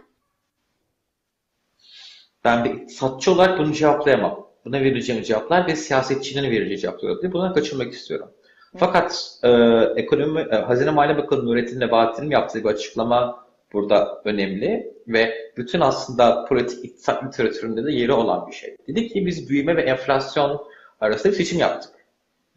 Ben 2.44 2.64
bir 2.64 2.70
iktisatçı 2.70 3.32
olarak 3.32 3.58
bunu 3.58 3.72
cevaplayamam. 3.72 4.53
Buna 4.64 4.80
vereceğim 4.80 5.22
cevaplar 5.22 5.66
ve 5.66 5.76
siyasetçinin 5.76 6.50
vereceği 6.50 6.78
cevaplar 6.78 7.08
olabilir. 7.08 7.32
Buna 7.32 7.52
kaçırmak 7.52 7.92
istiyorum. 7.92 8.30
Fakat 8.76 9.38
e, 9.42 9.48
ekonomi, 9.96 10.40
e, 10.40 10.56
Hazine 10.56 10.90
Maliye 10.90 11.18
Bakanı 11.18 11.46
Nurettin 11.46 11.80
Nebati'nin 11.80 12.30
yaptığı 12.30 12.64
bir 12.64 12.68
açıklama 12.68 13.46
burada 13.72 14.22
önemli 14.24 14.94
ve 15.08 15.34
bütün 15.56 15.80
aslında 15.80 16.44
politik 16.44 16.84
iktisat 16.84 17.24
literatüründe 17.24 17.84
de 17.84 17.92
yeri 17.92 18.12
olan 18.12 18.46
bir 18.46 18.52
şey. 18.52 18.76
Dedi 18.88 19.08
ki 19.08 19.26
biz 19.26 19.48
büyüme 19.48 19.76
ve 19.76 19.82
enflasyon 19.82 20.66
arasında 21.00 21.32
bir 21.32 21.36
seçim 21.36 21.58
yaptık. 21.58 21.90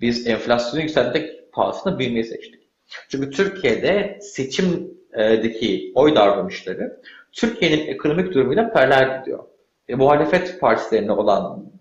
Biz 0.01 0.27
enflasyonu 0.27 0.81
yükseltmek 0.81 1.53
pahasına 1.53 1.99
büyümeyi 1.99 2.23
seçtik. 2.23 2.63
Çünkü 3.09 3.31
Türkiye'de 3.31 4.19
seçimdeki 4.21 5.91
oy 5.95 6.15
davranışları 6.15 7.01
Türkiye'nin 7.31 7.87
ekonomik 7.87 8.33
durumuyla 8.33 8.71
paralel 8.73 9.19
gidiyor. 9.19 9.43
Ve 9.89 9.95
muhalefet 9.95 10.59
partilerine 10.59 11.11
olan 11.11 11.71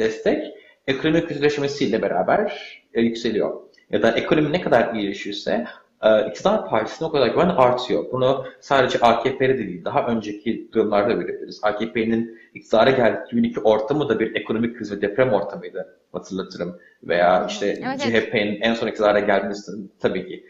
destek 0.00 0.54
ekonomik 0.86 1.30
yüzleşmesiyle 1.30 2.02
beraber 2.02 2.80
e, 2.94 3.00
yükseliyor. 3.00 3.60
Ya 3.90 4.02
da 4.02 4.10
ekonomi 4.10 4.52
ne 4.52 4.60
kadar 4.60 4.94
iyileşirse 4.94 5.66
e, 6.02 6.28
iktidar 6.28 6.68
partisine 6.68 7.08
o 7.08 7.12
kadar 7.12 7.26
güven 7.26 7.48
artıyor. 7.48 8.04
Bunu 8.12 8.44
sadece 8.60 8.98
AKP'de 8.98 9.48
de 9.48 9.58
değil, 9.58 9.84
daha 9.84 10.06
önceki 10.06 10.68
durumlarda 10.72 11.12
görebiliriz. 11.12 11.60
AKP'nin 11.62 12.38
iktidara 12.54 12.90
geldiği 12.90 13.24
2002 13.26 13.60
ortamı 13.60 14.08
da 14.08 14.20
bir 14.20 14.34
ekonomik 14.34 14.78
kriz 14.78 14.92
ve 14.92 15.02
deprem 15.02 15.32
ortamıydı 15.32 15.98
hatırlatırım. 16.12 16.78
Veya 17.02 17.46
işte 17.48 17.66
evet. 17.66 18.00
CHP'nin 18.00 18.60
en 18.60 18.74
son 18.74 18.86
iktidara 18.86 19.20
gelmesi 19.20 19.72
tabii 20.00 20.28
ki. 20.28 20.46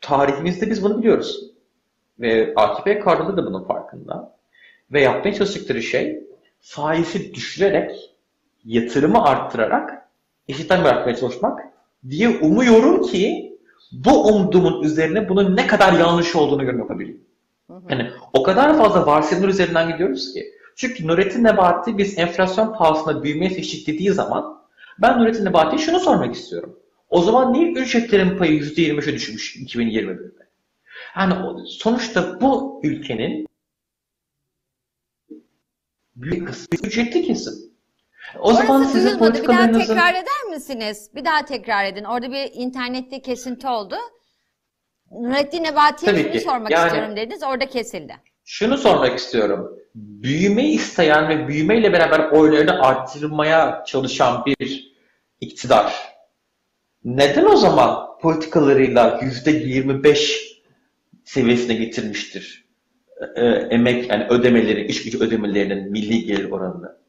Tarihimizde 0.00 0.70
biz 0.70 0.84
bunu 0.84 0.98
biliyoruz. 0.98 1.50
Ve 2.20 2.52
AKP 2.56 2.98
kadroları 2.98 3.36
da 3.36 3.46
bunun 3.46 3.64
farkında. 3.64 4.36
Ve 4.92 5.00
yapmaya 5.00 5.34
çalıştıkları 5.34 5.82
şey 5.82 6.22
faizi 6.60 7.34
düşürerek, 7.34 8.09
yatırımı 8.64 9.24
arttırarak 9.24 10.08
eşitten 10.48 10.84
bırakmaya 10.84 11.16
çalışmak 11.16 11.60
diye 12.08 12.28
umuyorum 12.28 13.02
ki 13.02 13.50
bu 13.92 14.26
umduğumun 14.26 14.82
üzerine 14.82 15.28
bunun 15.28 15.56
ne 15.56 15.66
kadar 15.66 15.92
yanlış 15.92 16.36
olduğunu 16.36 16.64
görmek 16.64 16.80
yapabileyim. 16.80 17.24
Yani 17.88 18.10
o 18.32 18.42
kadar 18.42 18.76
fazla 18.78 19.06
varsayımlar 19.06 19.48
üzerinden 19.48 19.92
gidiyoruz 19.92 20.34
ki. 20.34 20.52
Çünkü 20.76 21.06
Nurettin 21.06 21.44
Nebati 21.44 21.98
biz 21.98 22.18
enflasyon 22.18 22.72
pahasına 22.72 23.22
büyümeye 23.22 23.50
seçtik 23.50 23.86
dediği 23.86 24.12
zaman 24.12 24.62
ben 25.02 25.18
Nurettin 25.18 25.44
Nebati'ye 25.44 25.78
şunu 25.78 26.00
sormak 26.00 26.34
istiyorum. 26.34 26.78
O 27.08 27.22
zaman 27.22 27.52
niye 27.52 27.72
ücretlerin 27.72 28.38
payı 28.38 28.60
%25'e 28.60 29.14
düşmüş 29.14 29.56
2021'de? 29.56 30.48
Yani 31.16 31.34
sonuçta 31.66 32.40
bu 32.40 32.80
ülkenin 32.84 33.46
büyük 36.16 36.48
kısmı 36.48 36.78
ücretli 36.82 37.22
kesim. 37.22 37.69
O 38.38 38.52
zaman 38.52 38.80
Orası 38.80 38.92
sizin 38.92 39.08
duyulmadı. 39.08 39.42
Bir 39.42 39.48
daha 39.48 39.72
tekrar 39.72 40.10
eder 40.14 40.44
misiniz? 40.50 41.10
Bir 41.14 41.24
daha 41.24 41.44
tekrar 41.44 41.84
edin. 41.84 42.04
Orada 42.04 42.32
bir 42.32 42.50
internette 42.54 43.22
kesinti 43.22 43.68
oldu. 43.68 43.94
Nurettin 45.10 45.64
Nebati'ye 45.64 46.12
Tabii 46.12 46.22
şunu 46.22 46.32
ki. 46.32 46.40
sormak 46.40 46.70
Yani- 46.70 46.86
istiyorum 46.86 47.16
dediniz. 47.16 47.42
Orada 47.42 47.66
kesildi. 47.66 48.16
Şunu 48.44 48.78
sormak 48.78 49.18
istiyorum. 49.18 49.76
Büyüme 49.94 50.64
isteyen 50.68 51.28
ve 51.28 51.48
büyümeyle 51.48 51.92
beraber 51.92 52.20
oylarını 52.30 52.82
arttırmaya 52.82 53.84
çalışan 53.86 54.44
bir 54.46 54.90
iktidar 55.40 55.94
neden 57.04 57.44
o 57.44 57.56
zaman 57.56 58.18
politikalarıyla 58.22 59.20
%25 59.22 60.60
seviyesine 61.24 61.74
getirmiştir? 61.74 62.64
Ee, 63.36 63.44
emek 63.46 64.10
yani 64.10 64.26
ödemeleri, 64.30 64.86
iş 64.86 65.02
gücü 65.04 65.18
ödemelerinin 65.18 65.90
milli 65.90 66.24
gelir 66.24 66.50
oranını. 66.50 66.99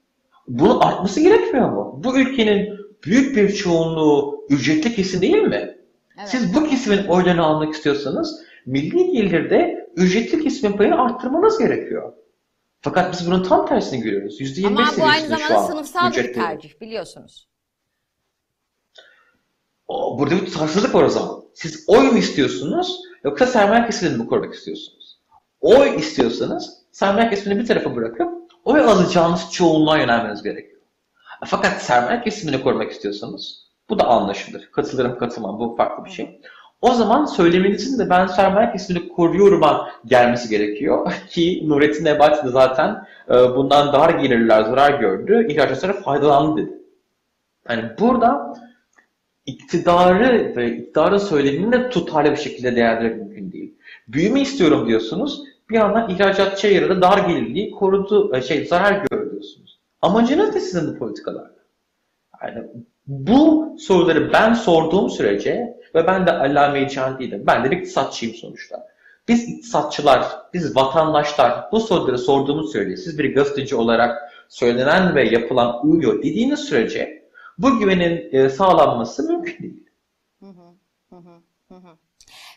Bunun 0.47 0.79
artması 0.79 1.19
gerekmiyor 1.19 1.69
mu? 1.69 1.99
Bu 2.03 2.19
ülkenin 2.19 2.69
büyük 3.03 3.35
bir 3.35 3.53
çoğunluğu 3.55 4.45
ücretli 4.49 4.95
kesim 4.95 5.21
değil 5.21 5.41
mi? 5.43 5.77
Evet. 6.19 6.29
Siz 6.29 6.55
bu 6.55 6.67
kesimin 6.67 7.07
oylarını 7.07 7.43
almak 7.43 7.73
istiyorsanız 7.73 8.41
milli 8.65 9.11
gelirde 9.11 9.87
ücretli 9.95 10.43
kesimin 10.43 10.77
payını 10.77 11.01
arttırmanız 11.01 11.59
gerekiyor. 11.59 12.13
Fakat 12.81 13.13
biz 13.13 13.27
bunun 13.27 13.43
tam 13.43 13.65
tersini 13.67 14.01
görüyoruz. 14.01 14.41
%25 14.41 14.67
Ama 14.67 14.91
bu 14.99 15.03
aynı 15.03 15.27
zamanda 15.27 15.57
an 15.57 15.67
sınıfsal 15.67 16.11
bir 16.11 16.17
ücretli. 16.17 16.33
tercih 16.33 16.81
biliyorsunuz. 16.81 17.47
Burada 19.89 20.35
bir 20.35 20.45
tutarsızlık 20.45 20.95
var 20.95 21.03
o 21.03 21.09
zaman. 21.09 21.43
Siz 21.53 21.83
oy 21.87 22.11
mu 22.11 22.17
istiyorsunuz 22.17 23.01
yoksa 23.23 23.45
sermaye 23.45 23.85
kesimini 23.85 24.17
mi 24.17 24.27
korumak 24.27 24.53
istiyorsunuz? 24.53 25.19
Oy 25.61 25.95
istiyorsanız 25.95 26.73
sermaye 26.91 27.29
kesimini 27.29 27.59
bir 27.59 27.65
tarafa 27.67 27.95
bırakıp 27.95 28.40
oy 28.65 28.79
alacağınız 28.79 29.51
çoğunluğa 29.51 29.97
yönelmeniz 29.97 30.43
gerekiyor. 30.43 30.81
Fakat 31.45 31.81
sermaye 31.81 32.21
kesimini 32.21 32.63
korumak 32.63 32.91
istiyorsanız 32.91 33.67
bu 33.89 33.99
da 33.99 34.07
anlaşılır. 34.07 34.69
Katılırım 34.71 35.17
katılmam 35.17 35.59
bu 35.59 35.75
farklı 35.75 36.05
bir 36.05 36.09
şey. 36.09 36.41
O 36.81 36.93
zaman 36.93 37.25
söylemenizin 37.25 37.99
de 37.99 38.09
ben 38.09 38.27
sermaye 38.27 38.71
kesimini 38.71 39.07
koruyorum'a 39.07 39.89
gelmesi 40.05 40.49
gerekiyor. 40.49 41.13
Ki 41.29 41.63
Nurettin 41.65 42.05
Nebati 42.05 42.47
de 42.47 42.49
zaten 42.49 43.07
e, 43.29 43.33
bundan 43.33 43.93
dar 43.93 44.09
gelirler 44.09 44.63
zarar 44.63 44.99
gördü. 44.99 45.47
İhracatlara 45.49 45.93
faydalandı 45.93 46.61
dedi. 46.61 46.81
Yani 47.69 47.83
burada 47.99 48.53
iktidarı 49.45 50.53
ve 50.55 50.77
iktidarın 50.77 51.17
söylemini 51.17 51.71
de 51.71 51.89
tutarlı 51.89 52.31
bir 52.31 52.35
şekilde 52.35 52.75
değerlendirmek 52.75 53.17
mümkün 53.17 53.51
değil. 53.51 53.73
Büyüme 54.07 54.41
istiyorum 54.41 54.87
diyorsunuz. 54.87 55.43
Bir 55.71 55.75
yandan 55.75 56.09
ihracatçıya 56.09 56.73
yaradı 56.73 57.01
dar 57.01 57.17
gelirliği 57.17 57.71
korudu, 57.71 58.35
e, 58.35 58.41
şey 58.41 58.65
zarar 58.65 58.91
görüyor 58.91 59.31
diyorsunuz. 59.31 59.79
Amacınız 60.01 60.55
ne 60.55 60.59
sizin 60.59 60.95
bu 60.95 60.99
politikalarla? 60.99 61.51
Yani 62.43 62.63
bu 63.07 63.75
soruları 63.79 64.33
ben 64.33 64.53
sorduğum 64.53 65.09
sürece 65.09 65.77
ve 65.95 66.07
ben 66.07 66.27
de 66.27 66.31
allame 66.31 66.89
can 66.89 67.19
değilim. 67.19 67.43
Ben 67.47 67.63
de 67.63 67.71
bir 67.71 67.77
iktisatçıyım 67.77 68.35
sonuçta. 68.35 68.87
Biz 69.27 69.49
iktisatçılar, 69.49 70.25
biz 70.53 70.75
vatandaşlar 70.75 71.71
bu 71.71 71.79
soruları 71.79 72.17
sorduğumuz 72.17 72.71
sürece 72.71 72.97
siz 72.97 73.19
bir 73.19 73.35
gazeteci 73.35 73.75
olarak 73.75 74.17
söylenen 74.49 75.15
ve 75.15 75.23
yapılan 75.23 75.87
uyuyor 75.87 76.23
dediğiniz 76.23 76.59
sürece 76.59 77.23
bu 77.57 77.79
güvenin 77.79 78.29
e, 78.31 78.49
sağlanması 78.49 79.27
mümkün 79.27 79.63
değil. 79.63 79.83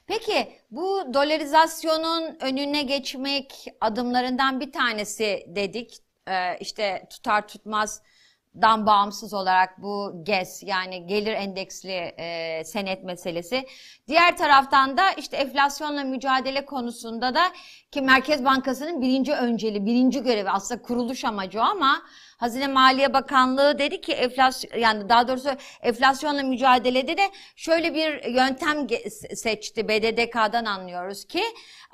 Peki 0.07 0.59
bu 0.71 1.15
dolarizasyonun 1.15 2.37
önüne 2.41 2.83
geçmek 2.83 3.67
adımlarından 3.81 4.61
bir 4.61 4.73
tanesi 4.73 5.45
dedik. 5.49 5.99
Ee, 6.29 6.59
işte 6.61 7.07
tutar 7.11 7.49
tutmazdan 7.49 8.87
bağımsız 8.87 9.35
olarak 9.35 9.83
bu 9.83 10.13
GES 10.23 10.63
yani 10.63 11.07
gelir 11.07 11.33
endeksli 11.33 12.15
e, 12.19 12.63
senet 12.65 13.05
meselesi. 13.05 13.67
Diğer 14.09 14.37
taraftan 14.37 14.97
da 14.97 15.13
işte 15.13 15.37
enflasyonla 15.37 16.05
mücadele 16.05 16.65
konusunda 16.65 17.35
da 17.35 17.53
ki 17.91 18.03
Merkez 18.03 18.45
Bankası'nın 18.45 19.03
birinci 19.03 19.33
önceli, 19.33 19.87
birinci 19.87 20.23
görevi 20.23 20.51
aslında 20.51 20.83
kuruluş 20.83 21.25
amacı 21.25 21.63
ama 21.63 22.03
Hazine 22.45 22.67
Maliye 22.67 23.13
Bakanlığı 23.13 23.79
dedi 23.79 24.01
ki 24.01 24.13
enflasyon 24.13 24.81
yani 24.81 25.09
daha 25.09 25.29
doğrusu 25.29 25.49
enflasyonla 25.83 26.43
mücadelede 26.43 27.17
de 27.17 27.31
şöyle 27.57 27.95
bir 27.95 28.25
yöntem 28.25 28.87
seçti. 29.35 29.89
BDDK'dan 29.89 30.65
anlıyoruz 30.65 31.25
ki 31.25 31.43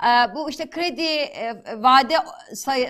e, 0.03 0.35
bu 0.35 0.49
işte 0.49 0.69
kredi 0.69 1.01
e, 1.01 1.53
vade 1.77 2.15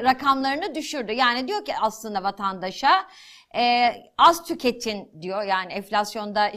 rakamlarını 0.04 0.76
düşürdü. 0.76 1.12
Yani 1.12 1.48
diyor 1.48 1.66
ki 1.66 1.74
aslında 1.82 2.24
vatandaşa 2.24 3.08
e, 3.56 3.94
az 4.18 4.44
tüketin 4.44 5.22
diyor. 5.22 5.44
Yani 5.44 5.74
enflasyonda 5.74 6.52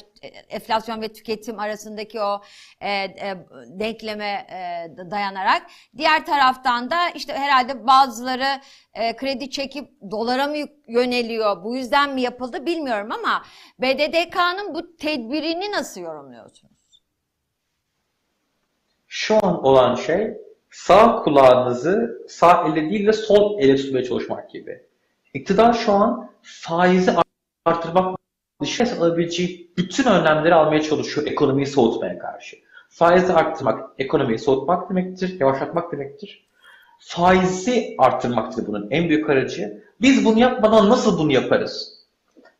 enflasyon 0.49 1.03
ve 1.03 1.09
tüketim 1.09 1.59
arasındaki 1.59 2.21
o 2.21 2.41
e, 2.81 2.91
e, 2.91 3.37
denkleme 3.69 4.47
e, 4.51 4.91
dayanarak. 5.11 5.63
Diğer 5.97 6.27
taraftan 6.27 6.91
da 6.91 7.09
işte 7.15 7.33
herhalde 7.33 7.87
bazıları 7.87 8.61
e, 8.95 9.17
kredi 9.17 9.51
çekip 9.51 9.91
dolara 10.11 10.47
mı 10.47 10.57
yöneliyor? 10.89 11.65
Bu 11.65 11.77
yüzden 11.77 12.15
mi 12.15 12.21
yapıldı 12.21 12.67
bilmiyorum 12.67 13.13
ama 13.13 13.45
BDDK'nın 13.79 14.75
bu 14.75 14.97
tedbirini 14.97 15.73
nasıl 15.73 16.01
yorumluyorsunuz? 16.01 17.03
Şu 19.07 19.47
an 19.47 19.65
olan 19.65 19.95
şey 19.95 20.37
sağ 20.71 21.23
kulağınızı 21.23 22.27
sağ 22.29 22.69
elle 22.69 22.91
değil 22.91 23.07
de 23.07 23.13
sol 23.13 23.59
elle 23.59 23.77
tutmaya 23.77 24.05
çalışmak 24.05 24.51
gibi. 24.51 24.94
İktidar 25.35 25.73
şu 25.73 25.93
an 25.93 26.31
faizi 26.43 27.13
artırmak 27.65 28.19
dışarı 28.63 29.01
alabileceği 29.01 29.73
bütün 29.77 30.05
önlemleri 30.05 30.55
almaya 30.55 30.83
çalışıyor 30.83 31.27
ekonomiyi 31.27 31.67
soğutmaya 31.67 32.19
karşı. 32.19 32.57
Faizi 32.89 33.33
arttırmak 33.33 33.91
ekonomiyi 33.99 34.39
soğutmak 34.39 34.91
demektir, 34.91 35.41
yavaşlatmak 35.41 35.93
demektir. 35.93 36.47
Faizi 36.99 37.95
arttırmaktır 37.99 38.67
bunun 38.67 38.91
en 38.91 39.09
büyük 39.09 39.31
aracı. 39.31 39.85
Biz 40.01 40.25
bunu 40.25 40.39
yapmadan 40.39 40.91
nasıl 40.91 41.19
bunu 41.19 41.33
yaparız? 41.33 42.05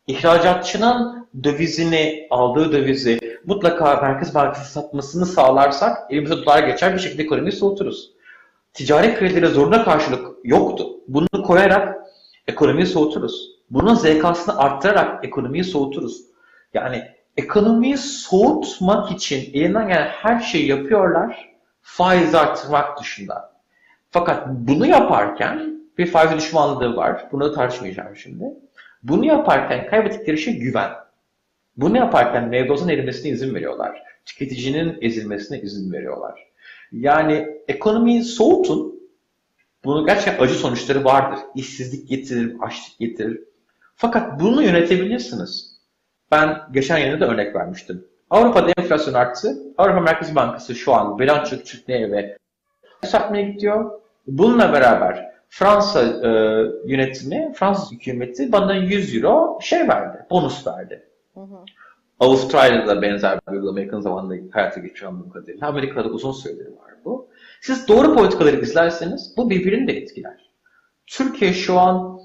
İhracatçının 0.07 1.27
dövizini, 1.43 2.27
aldığı 2.29 2.71
dövizi 2.71 3.39
mutlaka 3.45 3.95
Merkez 4.01 4.35
Bankası 4.35 4.71
satmasını 4.71 5.25
sağlarsak 5.25 6.11
elimize 6.11 6.37
dolar 6.37 6.63
geçer 6.63 6.93
bir 6.93 6.99
şekilde 6.99 7.23
ekonomiyi 7.23 7.51
soğuturuz. 7.51 8.11
Ticari 8.73 9.15
kredilere 9.15 9.47
zoruna 9.47 9.83
karşılık 9.83 10.27
yoktu. 10.43 10.87
Bunu 11.07 11.27
koyarak 11.45 12.04
ekonomiyi 12.47 12.85
soğuturuz. 12.85 13.51
Bunun 13.69 13.95
ZK'sını 13.95 14.57
arttırarak 14.57 15.25
ekonomiyi 15.25 15.63
soğuturuz. 15.63 16.21
Yani 16.73 17.03
ekonomiyi 17.37 17.97
soğutmak 17.97 19.11
için 19.11 19.53
elinden 19.53 19.87
gelen 19.87 20.07
her 20.07 20.39
şeyi 20.39 20.67
yapıyorlar 20.67 21.55
faiz 21.81 22.35
arttırmak 22.35 22.99
dışında. 22.99 23.53
Fakat 24.11 24.47
bunu 24.47 24.87
yaparken 24.87 25.81
bir 25.97 26.07
faiz 26.07 26.31
düşmanlığı 26.31 26.95
var. 26.95 27.25
Bunu 27.31 27.53
tartışmayacağım 27.53 28.15
şimdi. 28.15 28.43
Bunu 29.03 29.25
yaparken 29.25 29.87
kaybettikleri 29.87 30.37
şey 30.37 30.59
güven. 30.59 30.91
Bunu 31.77 31.97
yaparken 31.97 32.49
mevduatın 32.49 32.89
erimesine 32.89 33.31
izin 33.31 33.55
veriyorlar. 33.55 34.03
Tüketicinin 34.25 34.97
ezilmesine 35.01 35.61
izin 35.61 35.93
veriyorlar. 35.93 36.47
Yani 36.91 37.47
ekonomiyi 37.67 38.23
soğutun. 38.23 38.95
Bunun 39.85 40.05
gerçekten 40.05 40.43
acı 40.43 40.53
sonuçları 40.53 41.03
vardır. 41.03 41.39
İşsizlik 41.55 42.09
getirir, 42.09 42.55
açlık 42.61 42.99
getirir. 42.99 43.43
Fakat 43.95 44.39
bunu 44.39 44.63
yönetebilirsiniz. 44.63 45.75
Ben 46.31 46.61
geçen 46.71 46.97
yayında 46.97 47.19
da 47.19 47.31
örnek 47.31 47.55
vermiştim. 47.55 48.07
Avrupa'da 48.29 48.71
enflasyon 48.77 49.13
arttı. 49.13 49.57
Avrupa 49.77 49.99
Merkez 49.99 50.35
Bankası 50.35 50.75
şu 50.75 50.93
an 50.93 51.19
bilanço 51.19 51.57
küçültmeye 51.57 52.11
ve 52.11 52.37
satmaya 53.03 53.43
gidiyor. 53.43 53.91
Bununla 54.27 54.73
beraber 54.73 55.31
Fransa 55.49 56.01
e, 56.01 56.29
yönetimi, 56.85 57.53
Fransız 57.55 57.91
hükümeti 57.91 58.51
bana 58.51 58.75
100 58.75 59.15
euro 59.15 59.59
şey 59.61 59.87
verdi, 59.87 60.25
bonus 60.29 60.67
verdi. 60.67 61.03
Hı 61.33 61.39
hı. 61.39 61.57
Avustralya'da 62.19 63.01
benzer 63.01 63.39
bir 63.47 63.53
uygulama 63.53 63.79
yakın 63.79 63.99
zamanda 63.99 64.35
hayata 64.51 64.79
geçiyor 64.79 65.11
anladığım 65.11 65.29
kadarıyla. 65.29 65.67
Amerika'da 65.67 66.09
uzun 66.09 66.31
süredir 66.31 66.67
var 66.67 66.91
bu. 67.05 67.27
Siz 67.65 67.87
doğru 67.87 68.15
politikaları 68.15 68.61
izlerseniz 68.61 69.33
bu 69.37 69.49
birbirini 69.49 69.87
de 69.87 69.97
etkiler. 69.97 70.49
Türkiye 71.07 71.53
şu 71.53 71.79
an 71.79 72.19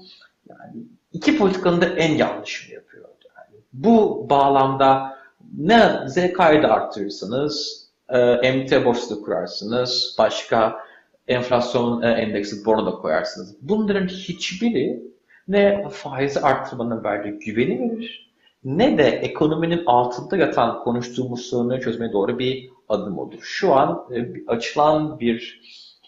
yani 0.49 0.83
iki 1.13 1.37
politikanın 1.37 1.81
da 1.81 1.85
en 1.85 2.15
yanlışını 2.15 2.73
yapıyor. 2.73 3.05
Yani 3.37 3.61
bu 3.73 4.27
bağlamda 4.29 5.17
ne 5.57 6.07
ZK'yı 6.07 6.63
da 6.63 6.71
arttırırsınız, 6.71 7.85
e, 8.09 8.19
emtia 8.19 8.85
borsası 8.85 9.21
kurarsınız, 9.21 10.15
başka 10.19 10.79
enflasyon 11.27 12.01
e, 12.01 12.11
endeksi 12.11 12.65
bornu 12.65 12.85
da 12.85 12.91
koyarsınız. 12.91 13.55
Bunların 13.61 14.07
hiçbiri 14.07 15.03
ne 15.47 15.89
faizi 15.89 16.39
arttırmanın 16.39 17.03
verdiği 17.03 17.39
güveni 17.39 17.79
verir, 17.79 18.33
ne 18.63 18.97
de 18.97 19.03
ekonominin 19.03 19.83
altında 19.85 20.37
yatan 20.37 20.83
konuştuğumuz 20.83 21.41
sorunları 21.41 21.81
çözmeye 21.81 22.11
doğru 22.11 22.39
bir 22.39 22.69
adım 22.91 23.17
olur. 23.17 23.39
Şu 23.41 23.73
an 23.73 24.07
e, 24.15 24.25
açılan 24.47 25.19
bir 25.19 25.61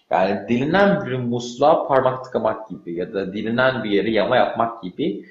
yani 0.09 0.49
dilinen 0.49 1.05
bir 1.05 1.13
musluğa 1.13 1.87
parmak 1.87 2.25
tıkamak 2.25 2.69
gibi 2.69 2.93
ya 2.93 3.13
da 3.13 3.33
dilinen 3.33 3.83
bir 3.83 3.89
yere 3.89 4.11
yama 4.11 4.37
yapmak 4.37 4.83
gibi 4.83 5.25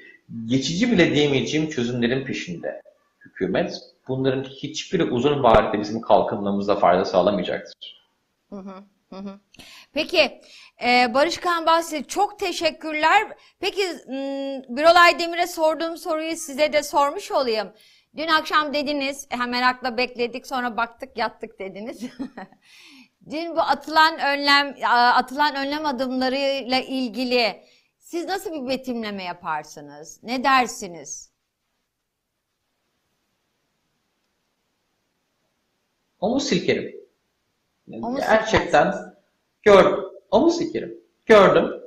geçici 0.45 0.91
bile 0.91 1.15
diyemeyeceğim 1.15 1.69
çözümlerin 1.69 2.25
peşinde 2.25 2.81
hükümet. 3.19 3.81
Bunların 4.07 4.43
hiçbiri 4.43 5.03
uzun 5.03 5.43
vadede 5.43 5.81
bizim 5.81 6.01
kalkınmamıza 6.01 6.75
fayda 6.75 7.05
sağlamayacaktır. 7.05 8.03
Hı 8.49 8.55
hı, 8.55 8.83
hı. 9.15 9.39
Peki 9.93 10.41
e, 10.85 11.13
Barış 11.13 11.37
Kan 11.37 11.65
bahsetti. 11.65 12.07
Çok 12.07 12.39
teşekkürler. 12.39 13.27
Peki 13.59 13.81
Birolay 14.69 15.19
Demir'e 15.19 15.47
sorduğum 15.47 15.97
soruyu 15.97 16.35
size 16.35 16.73
de 16.73 16.83
sormuş 16.83 17.31
olayım. 17.31 17.67
Dün 18.17 18.27
akşam 18.27 18.73
dediniz, 18.73 19.27
ha, 19.31 19.45
merakla 19.47 19.97
bekledik 19.97 20.47
sonra 20.47 20.77
baktık 20.77 21.17
yattık 21.17 21.59
dediniz. 21.59 22.01
Dün 23.29 23.55
bu 23.55 23.61
atılan 23.61 24.19
önlem 24.19 24.75
atılan 24.91 25.55
önlem 25.55 25.85
adımlarıyla 25.85 26.79
ilgili 26.79 27.63
siz 27.99 28.25
nasıl 28.25 28.51
bir 28.51 28.69
betimleme 28.69 29.23
yaparsınız? 29.23 30.19
Ne 30.23 30.43
dersiniz? 30.43 31.31
Omuz 36.19 36.43
silkerim. 36.43 36.95
Omuz 37.91 38.19
Gerçekten 38.19 38.91
silkersiniz. 38.91 39.13
gördüm. 39.63 39.99
Omuz 40.31 40.57
silkerim. 40.57 40.97
Gördüm. 41.25 41.81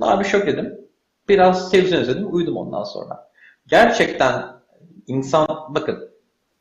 Abi 0.00 0.24
şok 0.24 0.46
dedim. 0.46 0.80
Biraz 1.28 1.70
televizyon 1.70 2.02
izledim. 2.02 2.34
Uyudum 2.34 2.56
ondan 2.56 2.84
sonra. 2.84 3.30
Gerçekten 3.66 4.51
insan 5.06 5.48
bakın 5.68 6.10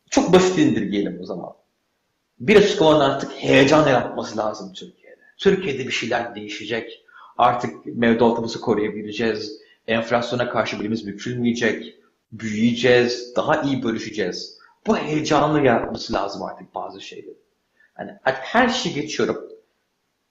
çok 0.10 0.34
basit 0.34 0.58
indirgeyelim 0.58 1.20
o 1.22 1.26
zaman. 1.26 1.54
Bir 2.40 2.56
açıklamanın 2.56 3.00
artık 3.00 3.32
heyecan 3.32 3.88
yaratması 3.88 4.38
lazım 4.38 4.74
Türkiye'de. 4.74 5.22
Türkiye'de 5.38 5.88
bir 5.88 5.92
şeyler 5.92 6.36
değişecek. 6.36 7.06
Artık 7.38 7.86
mevduatımızı 7.86 8.62
koruyabileceğiz. 8.62 9.62
Enflasyona 9.88 10.50
karşı 10.50 10.80
birimiz 10.80 11.08
bükülmeyecek. 11.08 11.96
Büyüyeceğiz. 12.32 13.36
Daha 13.36 13.62
iyi 13.62 13.84
bölüşeceğiz. 13.84 14.58
Bu 14.88 14.98
heyecanı 14.98 15.66
yaratması 15.66 16.14
lazım 16.14 16.44
artık 16.44 16.76
bazı 16.76 17.02
şeyleri. 17.02 17.38
Yani 18.00 18.12
artık 18.26 18.44
her 18.44 18.70
şeyi 18.70 18.96
geçiyorum. 18.96 19.38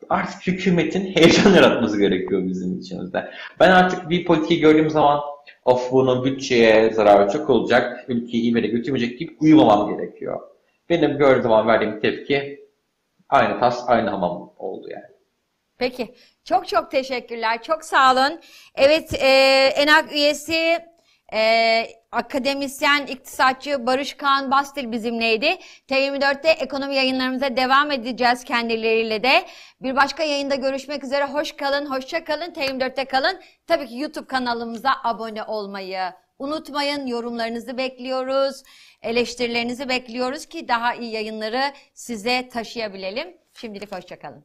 Artık 0.08 0.46
hükümetin 0.46 1.04
heyecan 1.14 1.54
yaratması 1.54 2.00
gerekiyor 2.00 2.46
bizim 2.46 2.78
içimizde. 2.78 3.30
Ben 3.60 3.70
artık 3.70 4.10
bir 4.10 4.24
politiği 4.24 4.60
gördüğüm 4.60 4.90
zaman 4.90 5.20
of 5.64 5.92
bunun 5.92 6.24
bütçeye 6.24 6.90
zararı 6.90 7.32
çok 7.32 7.50
olacak, 7.50 8.04
ülkeyi 8.08 8.42
iyi 8.42 8.56
yere 8.56 8.66
götürmeyecek 8.66 9.20
deyip 9.20 9.42
uyumamam 9.42 9.96
gerekiyor. 9.96 10.40
Benim 10.88 11.18
gördüğüm 11.18 11.42
zaman 11.42 11.66
verdiğim 11.66 12.00
tepki 12.00 12.66
aynı 13.28 13.60
tas, 13.60 13.84
aynı 13.88 14.10
hamam 14.10 14.52
oldu 14.58 14.88
yani. 14.90 15.10
Peki. 15.78 16.14
Çok 16.44 16.68
çok 16.68 16.90
teşekkürler. 16.90 17.62
Çok 17.62 17.84
sağ 17.84 18.12
olun. 18.12 18.40
Evet, 18.74 19.14
e, 19.14 19.26
ENAK 19.76 20.12
üyesi 20.12 20.78
e, 21.32 21.86
akademisyen, 22.12 23.06
iktisatçı 23.06 23.86
Barış 23.86 24.14
Kaan 24.14 24.50
Bastil 24.50 24.92
bizimleydi. 24.92 25.58
T24'te 25.88 26.48
ekonomi 26.50 26.94
yayınlarımıza 26.94 27.56
devam 27.56 27.90
edeceğiz 27.90 28.44
kendileriyle 28.44 29.22
de. 29.22 29.46
Bir 29.82 29.96
başka 29.96 30.22
yayında 30.22 30.54
görüşmek 30.54 31.04
üzere. 31.04 31.24
Hoş 31.24 31.52
kalın, 31.52 31.86
hoşça 31.86 32.24
kalın. 32.24 32.50
T24'te 32.50 33.04
kalın. 33.04 33.40
Tabii 33.66 33.86
ki 33.86 33.98
YouTube 33.98 34.26
kanalımıza 34.26 34.90
abone 35.04 35.42
olmayı 35.44 36.12
unutmayın. 36.38 37.06
Yorumlarınızı 37.06 37.78
bekliyoruz. 37.78 38.62
Eleştirilerinizi 39.02 39.88
bekliyoruz 39.88 40.46
ki 40.46 40.68
daha 40.68 40.94
iyi 40.94 41.12
yayınları 41.12 41.72
size 41.94 42.48
taşıyabilelim. 42.48 43.36
Şimdilik 43.54 43.92
hoşça 43.92 44.18
kalın. 44.18 44.44